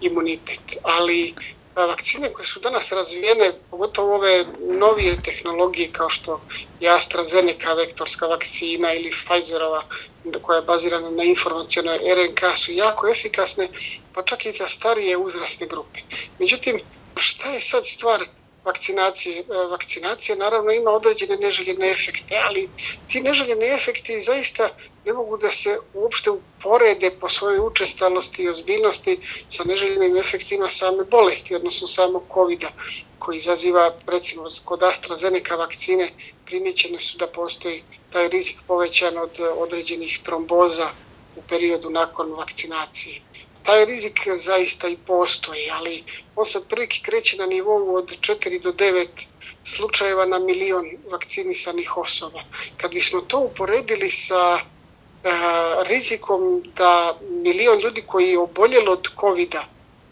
imunitet, 0.01 0.77
ali 0.83 1.33
vakcine 1.75 2.33
koje 2.33 2.45
su 2.45 2.59
danas 2.59 2.91
razvijene, 2.91 3.51
pogotovo 3.71 4.15
ove 4.15 4.45
novije 4.59 5.21
tehnologije 5.21 5.91
kao 5.91 6.09
što 6.09 6.41
je 6.79 6.89
AstraZeneca 6.89 7.73
vektorska 7.73 8.25
vakcina 8.25 8.93
ili 8.93 9.11
Pfizerova 9.11 9.83
koja 10.41 10.55
je 10.55 10.61
bazirana 10.61 11.09
na 11.09 11.23
informacijonoj 11.23 11.97
RNK 12.15 12.55
su 12.55 12.71
jako 12.71 13.07
efikasne, 13.07 13.67
pa 14.13 14.23
čak 14.23 14.45
i 14.45 14.51
za 14.51 14.67
starije 14.67 15.17
uzrasne 15.17 15.67
grupe. 15.67 15.99
Međutim, 16.39 16.79
šta 17.15 17.49
je 17.49 17.59
sad 17.59 17.87
stvar 17.87 18.25
vakcinacije. 18.65 19.43
Vakcinacija 19.71 20.35
naravno 20.35 20.71
ima 20.71 20.91
određene 20.91 21.37
neželjene 21.37 21.91
efekte, 21.91 22.35
ali 22.47 22.69
ti 23.07 23.21
neželjene 23.21 23.67
efekti 23.75 24.19
zaista 24.19 24.69
ne 25.05 25.13
mogu 25.13 25.37
da 25.37 25.49
se 25.49 25.77
uopšte 25.93 26.29
uporede 26.29 27.11
po 27.11 27.29
svojoj 27.29 27.59
učestalosti 27.59 28.43
i 28.43 28.49
ozbiljnosti 28.49 29.19
sa 29.47 29.63
neželjenim 29.63 30.17
efektima 30.17 30.69
same 30.69 31.03
bolesti, 31.03 31.55
odnosno 31.55 31.87
samog 31.87 32.23
covid 32.33 32.65
koji 33.19 33.37
izaziva, 33.37 33.95
recimo, 34.07 34.45
kod 34.65 34.83
AstraZeneca 34.83 35.55
vakcine 35.55 36.09
primjećene 36.45 36.99
su 36.99 37.17
da 37.17 37.27
postoji 37.27 37.83
taj 38.09 38.27
rizik 38.27 38.57
povećan 38.67 39.17
od 39.17 39.39
određenih 39.57 40.19
tromboza 40.23 40.89
u 41.35 41.41
periodu 41.49 41.89
nakon 41.89 42.31
vakcinacije 42.31 43.21
taj 43.63 43.85
rizik 43.85 44.27
zaista 44.35 44.87
i 44.87 44.97
postoji, 44.97 45.69
ali 45.71 46.03
on 46.35 46.45
se 46.45 46.67
prilike 46.69 46.99
kreće 47.03 47.37
na 47.37 47.45
nivou 47.45 47.95
od 47.95 48.17
4 48.19 48.61
do 48.61 48.71
9 48.71 49.07
slučajeva 49.63 50.25
na 50.25 50.39
milion 50.39 50.85
vakcinisanih 51.11 51.97
osoba. 51.97 52.43
Kad 52.77 52.91
bismo 52.91 53.21
to 53.21 53.39
uporedili 53.39 54.11
sa 54.11 54.59
e, 54.59 54.63
rizikom 55.83 56.63
da 56.75 57.17
milion 57.29 57.79
ljudi 57.79 58.03
koji 58.07 58.29
je 58.29 58.39
oboljelo 58.39 58.91
od 58.91 59.07
covid 59.19 59.55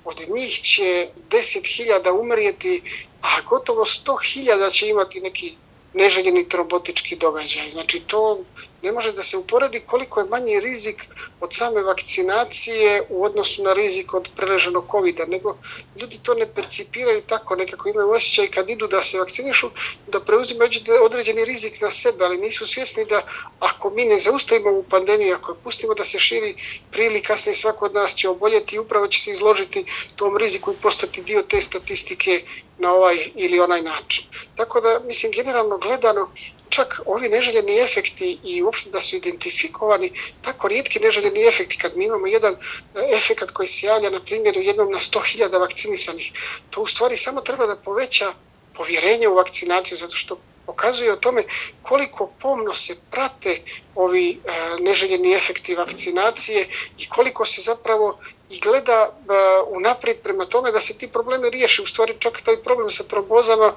od 0.08 0.22
njih 0.30 0.62
će 0.62 1.08
10.000 1.30 2.20
umrijeti, 2.20 2.82
a 3.22 3.42
gotovo 3.42 3.86
100.000 3.86 4.72
će 4.72 4.88
imati 4.90 5.22
neki 5.22 5.56
neželjeni 5.94 6.50
trombotički 6.50 7.16
događaj. 7.16 7.70
Znači 7.70 8.00
to 8.00 8.40
ne 8.82 8.92
može 8.92 9.12
da 9.12 9.24
se 9.24 9.38
uporedi 9.38 9.80
koliko 9.80 10.20
je 10.20 10.26
manji 10.26 10.60
rizik 10.60 11.08
od 11.40 11.54
same 11.54 11.82
vakcinacije 11.82 13.04
u 13.10 13.24
odnosu 13.24 13.63
na 13.63 13.74
rizik 13.74 14.13
od 14.13 14.30
preleženog 14.36 14.86
covid 14.92 15.20
nego 15.28 15.58
ljudi 15.96 16.20
to 16.24 16.34
ne 16.34 16.54
percipiraju 16.54 17.22
tako, 17.22 17.56
nekako 17.56 17.90
imaju 17.90 18.10
osjećaj 18.10 18.48
kad 18.48 18.70
idu 18.70 18.88
da 18.88 19.04
se 19.04 19.20
vakcinišu, 19.20 19.70
da 20.08 20.20
preuzimaju 20.20 20.70
određeni 21.04 21.46
rizik 21.46 21.82
na 21.82 21.92
sebe, 21.92 22.26
ali 22.26 22.38
nisu 22.38 22.68
svjesni 22.68 23.06
da 23.06 23.22
ako 23.60 23.90
mi 23.90 24.06
ne 24.06 24.20
zaustavimo 24.20 24.70
ovu 24.70 24.84
pandemiju, 24.84 25.36
ako 25.36 25.52
je 25.52 25.58
pustimo 25.63 25.94
da 25.94 26.06
se 26.06 26.20
širi 26.20 26.56
prije 26.92 27.08
ili 27.08 27.22
kasnije 27.22 27.56
svako 27.56 27.86
od 27.86 27.94
nas 27.94 28.16
će 28.16 28.30
oboljeti 28.30 28.76
i 28.76 28.80
upravo 28.80 29.08
će 29.08 29.22
se 29.22 29.32
izložiti 29.32 29.86
tom 30.16 30.38
riziku 30.38 30.72
i 30.72 30.82
postati 30.82 31.22
dio 31.22 31.44
te 31.44 31.62
statistike 31.62 32.44
na 32.78 32.94
ovaj 32.94 33.18
ili 33.36 33.60
onaj 33.60 33.82
način. 33.82 34.26
Tako 34.56 34.82
da, 34.82 35.00
mislim, 35.08 35.32
generalno 35.32 35.78
gledano, 35.78 36.32
čak 36.70 37.02
ovi 37.06 37.30
neželjeni 37.30 37.80
efekti 37.80 38.40
i 38.44 38.64
uopšte 38.64 38.90
da 38.90 39.02
su 39.02 39.16
identifikovani 39.16 40.12
tako 40.42 40.68
rijetki 40.68 41.00
neželjeni 41.00 41.48
efekti 41.48 41.78
kad 41.78 41.98
mi 41.98 42.06
imamo 42.06 42.28
jedan 42.28 42.54
e, 42.54 42.58
efekt 43.18 43.52
koji 43.52 43.68
se 43.68 43.88
javlja 43.88 44.10
na 44.10 44.24
primjeru 44.24 44.62
jednom 44.62 44.92
na 44.92 45.00
100.000 45.00 45.60
vakcinisanih, 45.60 46.32
to 46.70 46.82
u 46.82 46.88
stvari 46.88 47.18
samo 47.18 47.42
treba 47.42 47.66
da 47.66 47.76
poveća 47.76 48.34
povjerenje 48.74 49.28
u 49.28 49.36
vakcinaciju 49.36 49.98
zato 49.98 50.16
što 50.16 50.40
pokazuje 50.66 51.14
o 51.14 51.16
tome 51.16 51.44
koliko 51.82 52.32
pomno 52.40 52.74
se 52.74 52.96
prate 53.12 53.62
ovi 53.96 54.30
e, 54.30 54.38
neželjeni 54.80 55.34
efekti 55.34 55.76
vakcinacije 55.76 56.68
i 56.98 57.10
koliko 57.10 57.46
se 57.46 57.62
zapravo 57.62 58.20
i 58.50 58.60
gleda 58.60 59.10
uh, 59.10 59.78
unaprijed 59.78 60.18
prema 60.24 60.46
tome 60.46 60.72
da 60.72 60.80
se 60.80 60.98
ti 60.98 61.08
problemi 61.08 61.50
riješi. 61.50 61.82
U 61.82 61.86
stvari 61.86 62.16
čak 62.20 62.42
taj 62.42 62.64
problem 62.64 62.90
sa 62.90 63.04
trombozama 63.04 63.76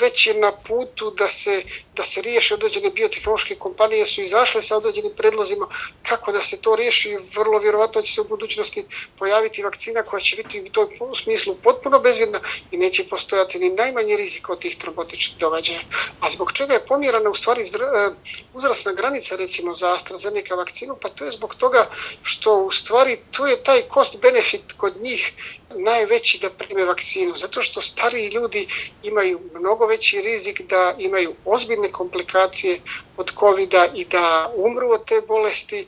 već 0.00 0.26
je 0.26 0.34
na 0.34 0.52
putu 0.66 1.10
da 1.10 1.28
se, 1.28 1.62
da 1.96 2.02
se 2.02 2.22
riješe 2.22 2.54
određene 2.54 2.90
biotehnološke 2.90 3.54
kompanije 3.54 4.06
su 4.06 4.22
izašle 4.22 4.62
sa 4.62 4.76
određenim 4.76 5.12
predlozima 5.16 5.68
kako 6.08 6.32
da 6.32 6.42
se 6.42 6.60
to 6.60 6.76
riješi. 6.76 7.16
Vrlo 7.36 7.58
vjerovatno 7.58 8.02
će 8.02 8.12
se 8.12 8.20
u 8.20 8.28
budućnosti 8.28 8.84
pojaviti 9.18 9.62
vakcina 9.62 10.02
koja 10.02 10.20
će 10.20 10.36
biti 10.36 10.60
u 10.60 10.72
tom 10.72 11.14
smislu 11.14 11.56
potpuno 11.62 11.98
bezvjedna 11.98 12.40
i 12.70 12.76
neće 12.76 13.04
postojati 13.04 13.58
ni 13.58 13.70
najmanji 13.70 14.16
rizik 14.16 14.48
od 14.48 14.60
tih 14.60 14.76
trombotičnih 14.76 15.38
događaja. 15.38 15.80
A 16.20 16.30
zbog 16.30 16.52
čega 16.52 16.74
je 16.74 16.86
pomjerana 16.86 17.30
u 17.30 17.34
stvari 17.34 17.60
e, 17.60 17.64
uzrasna 18.54 18.92
granica 18.92 19.36
recimo 19.36 19.72
za 19.72 19.92
AstraZeneca 19.92 20.54
vakcinu? 20.54 20.96
Pa 21.00 21.08
to 21.08 21.24
je 21.24 21.30
zbog 21.30 21.54
toga 21.54 21.88
što 22.22 22.56
u 22.56 22.70
stvari 22.70 23.18
to 23.30 23.46
je 23.46 23.62
taj 23.62 23.82
cost 23.94 24.20
benefit 24.22 24.72
kod 24.76 24.96
njih 25.02 25.32
najveći 25.76 26.38
da 26.38 26.50
prime 26.50 26.84
vakcinu, 26.84 27.36
zato 27.36 27.62
što 27.62 27.80
stariji 27.80 28.28
ljudi 28.28 28.66
imaju 29.02 29.40
mnogo 29.54 29.86
veći 29.86 30.20
rizik 30.20 30.62
da 30.62 30.94
imaju 30.98 31.34
ozbiljne 31.44 31.92
komplikacije 31.92 32.80
od 33.16 33.32
covid 33.38 33.74
i 33.94 34.04
da 34.04 34.52
umru 34.56 34.90
od 34.90 35.04
te 35.04 35.20
bolesti 35.28 35.86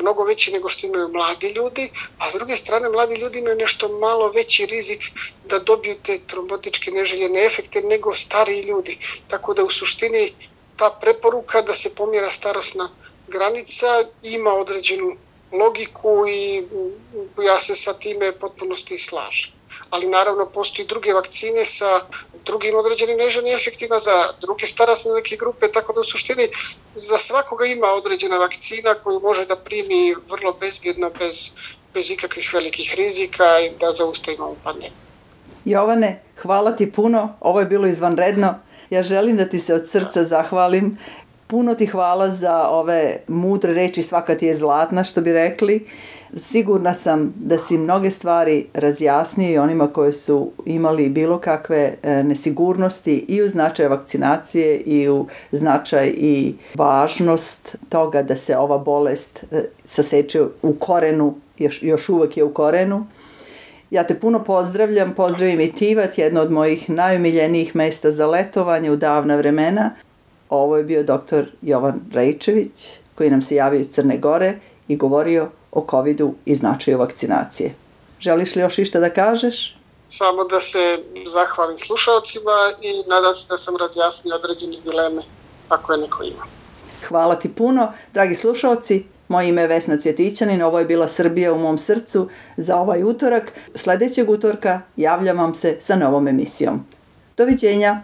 mnogo 0.00 0.24
veći 0.24 0.52
nego 0.52 0.68
što 0.68 0.86
imaju 0.86 1.08
mladi 1.08 1.48
ljudi, 1.48 1.90
a 2.18 2.30
s 2.30 2.34
druge 2.34 2.56
strane 2.56 2.88
mladi 2.88 3.14
ljudi 3.16 3.38
imaju 3.38 3.56
nešto 3.56 3.88
malo 3.88 4.28
veći 4.28 4.66
rizik 4.66 5.00
da 5.44 5.58
dobiju 5.58 5.96
te 6.02 6.18
trombotičke 6.26 6.90
neželjene 6.90 7.44
efekte 7.46 7.82
nego 7.82 8.14
stariji 8.14 8.62
ljudi. 8.62 8.98
Tako 9.28 9.54
da 9.54 9.64
u 9.64 9.70
suštini 9.70 10.32
ta 10.76 10.90
preporuka 11.00 11.62
da 11.62 11.74
se 11.74 11.94
pomjera 11.94 12.30
starosna 12.30 12.90
granica 13.28 13.86
ima 14.22 14.50
određenu 14.50 15.16
logiku 15.52 16.26
i 16.28 16.62
ja 17.44 17.60
se 17.60 17.76
sa 17.76 17.92
time 17.92 18.32
potpunosti 18.32 18.98
slažem. 18.98 19.52
Ali 19.90 20.06
naravno 20.06 20.46
postoji 20.46 20.86
druge 20.88 21.12
vakcine 21.12 21.64
sa 21.64 22.06
drugim 22.46 22.76
određenim 22.76 23.16
neželjnim 23.18 23.54
efektima 23.54 23.98
za 23.98 24.32
druge 24.40 24.66
starostne 24.66 25.12
neke 25.12 25.36
grupe, 25.36 25.68
tako 25.72 25.92
da 25.92 26.00
u 26.00 26.04
suštini 26.04 26.48
za 26.94 27.18
svakoga 27.18 27.66
ima 27.66 27.86
određena 27.86 28.36
vakcina 28.36 28.94
koju 28.94 29.20
može 29.20 29.46
da 29.46 29.56
primi 29.56 30.14
vrlo 30.30 30.52
bezbjedno, 30.60 31.10
bez, 31.18 31.52
bez 31.94 32.10
ikakvih 32.10 32.54
velikih 32.54 32.94
rizika 32.96 33.60
i 33.60 33.70
da 33.80 33.92
zaustavimo 33.92 34.54
pandemiju. 34.64 35.06
Jovane, 35.64 36.22
hvala 36.42 36.76
ti 36.76 36.92
puno, 36.92 37.36
ovo 37.40 37.60
je 37.60 37.66
bilo 37.66 37.86
izvanredno. 37.86 38.54
Ja 38.90 39.02
želim 39.02 39.36
da 39.36 39.48
ti 39.48 39.60
se 39.60 39.74
od 39.74 39.88
srca 39.88 40.24
zahvalim 40.24 40.98
Puno 41.46 41.74
ti 41.74 41.86
hvala 41.86 42.30
za 42.30 42.68
ove 42.68 43.16
mudre 43.28 43.74
reči, 43.74 44.02
svaka 44.02 44.36
ti 44.36 44.46
je 44.46 44.54
zlatna, 44.54 45.04
što 45.04 45.20
bi 45.20 45.32
rekli. 45.32 45.86
Sigurna 46.36 46.94
sam 46.94 47.34
da 47.36 47.58
si 47.58 47.78
mnoge 47.78 48.10
stvari 48.10 48.66
razjasnio 48.74 49.50
i 49.50 49.58
onima 49.58 49.92
koji 49.92 50.12
su 50.12 50.50
imali 50.64 51.08
bilo 51.08 51.38
kakve 51.38 51.94
e, 52.02 52.22
nesigurnosti 52.22 53.24
i 53.28 53.42
u 53.42 53.48
značaj 53.48 53.88
vakcinacije 53.88 54.76
i 54.76 55.08
u 55.08 55.26
značaj 55.52 56.12
i 56.16 56.54
važnost 56.74 57.76
toga 57.88 58.22
da 58.22 58.36
se 58.36 58.56
ova 58.56 58.78
bolest 58.78 59.44
e, 59.52 59.64
saseče 59.84 60.42
u 60.62 60.74
korenu, 60.74 61.34
još, 61.58 61.82
još 61.82 62.08
uvek 62.08 62.36
je 62.36 62.44
u 62.44 62.54
korenu. 62.54 63.06
Ja 63.90 64.04
te 64.04 64.20
puno 64.20 64.44
pozdravljam, 64.44 65.14
pozdravim 65.14 65.60
i 65.60 65.72
Tivat, 65.72 66.18
jedno 66.18 66.40
od 66.40 66.50
mojih 66.50 66.90
najumiljenijih 66.90 67.76
mesta 67.76 68.10
za 68.10 68.26
letovanje 68.26 68.90
u 68.90 68.96
davna 68.96 69.36
vremena. 69.36 69.90
Ovo 70.50 70.76
je 70.76 70.84
bio 70.84 71.02
doktor 71.02 71.46
Jovan 71.62 72.00
Rajčević 72.12 72.98
koji 73.14 73.30
nam 73.30 73.42
se 73.42 73.54
javio 73.54 73.80
iz 73.80 73.90
Crne 73.90 74.18
Gore 74.18 74.58
i 74.88 74.96
govorio 74.96 75.50
o 75.72 75.86
COVID-u 75.90 76.34
i 76.44 76.54
značaju 76.54 76.98
vakcinacije. 76.98 77.74
Želiš 78.20 78.56
li 78.56 78.62
još 78.62 78.78
išta 78.78 79.00
da 79.00 79.10
kažeš? 79.10 79.76
Samo 80.08 80.44
da 80.44 80.60
se 80.60 80.98
zahvalim 81.26 81.76
slušalcima 81.76 82.72
i 82.82 83.08
nadam 83.08 83.34
se 83.34 83.46
da 83.48 83.56
sam 83.56 83.76
razjasnio 83.76 84.34
određene 84.34 84.76
dileme 84.84 85.22
ako 85.68 85.92
je 85.92 85.98
neko 85.98 86.22
ima. 86.22 86.44
Hvala 87.08 87.38
ti 87.38 87.54
puno, 87.54 87.92
dragi 88.14 88.34
slušalci. 88.34 89.04
Moje 89.28 89.48
ime 89.48 89.62
je 89.62 89.68
Vesna 89.68 89.96
Cvjetićanin, 89.96 90.62
ovo 90.62 90.78
je 90.78 90.84
bila 90.84 91.08
Srbija 91.08 91.52
u 91.52 91.58
mom 91.58 91.78
srcu 91.78 92.28
za 92.56 92.76
ovaj 92.76 93.02
utorak. 93.02 93.52
Sledećeg 93.74 94.30
utorka 94.30 94.80
javljam 94.96 95.38
vam 95.38 95.54
se 95.54 95.76
sa 95.80 95.96
novom 95.96 96.28
emisijom. 96.28 96.86
Doviđenja! 97.36 98.02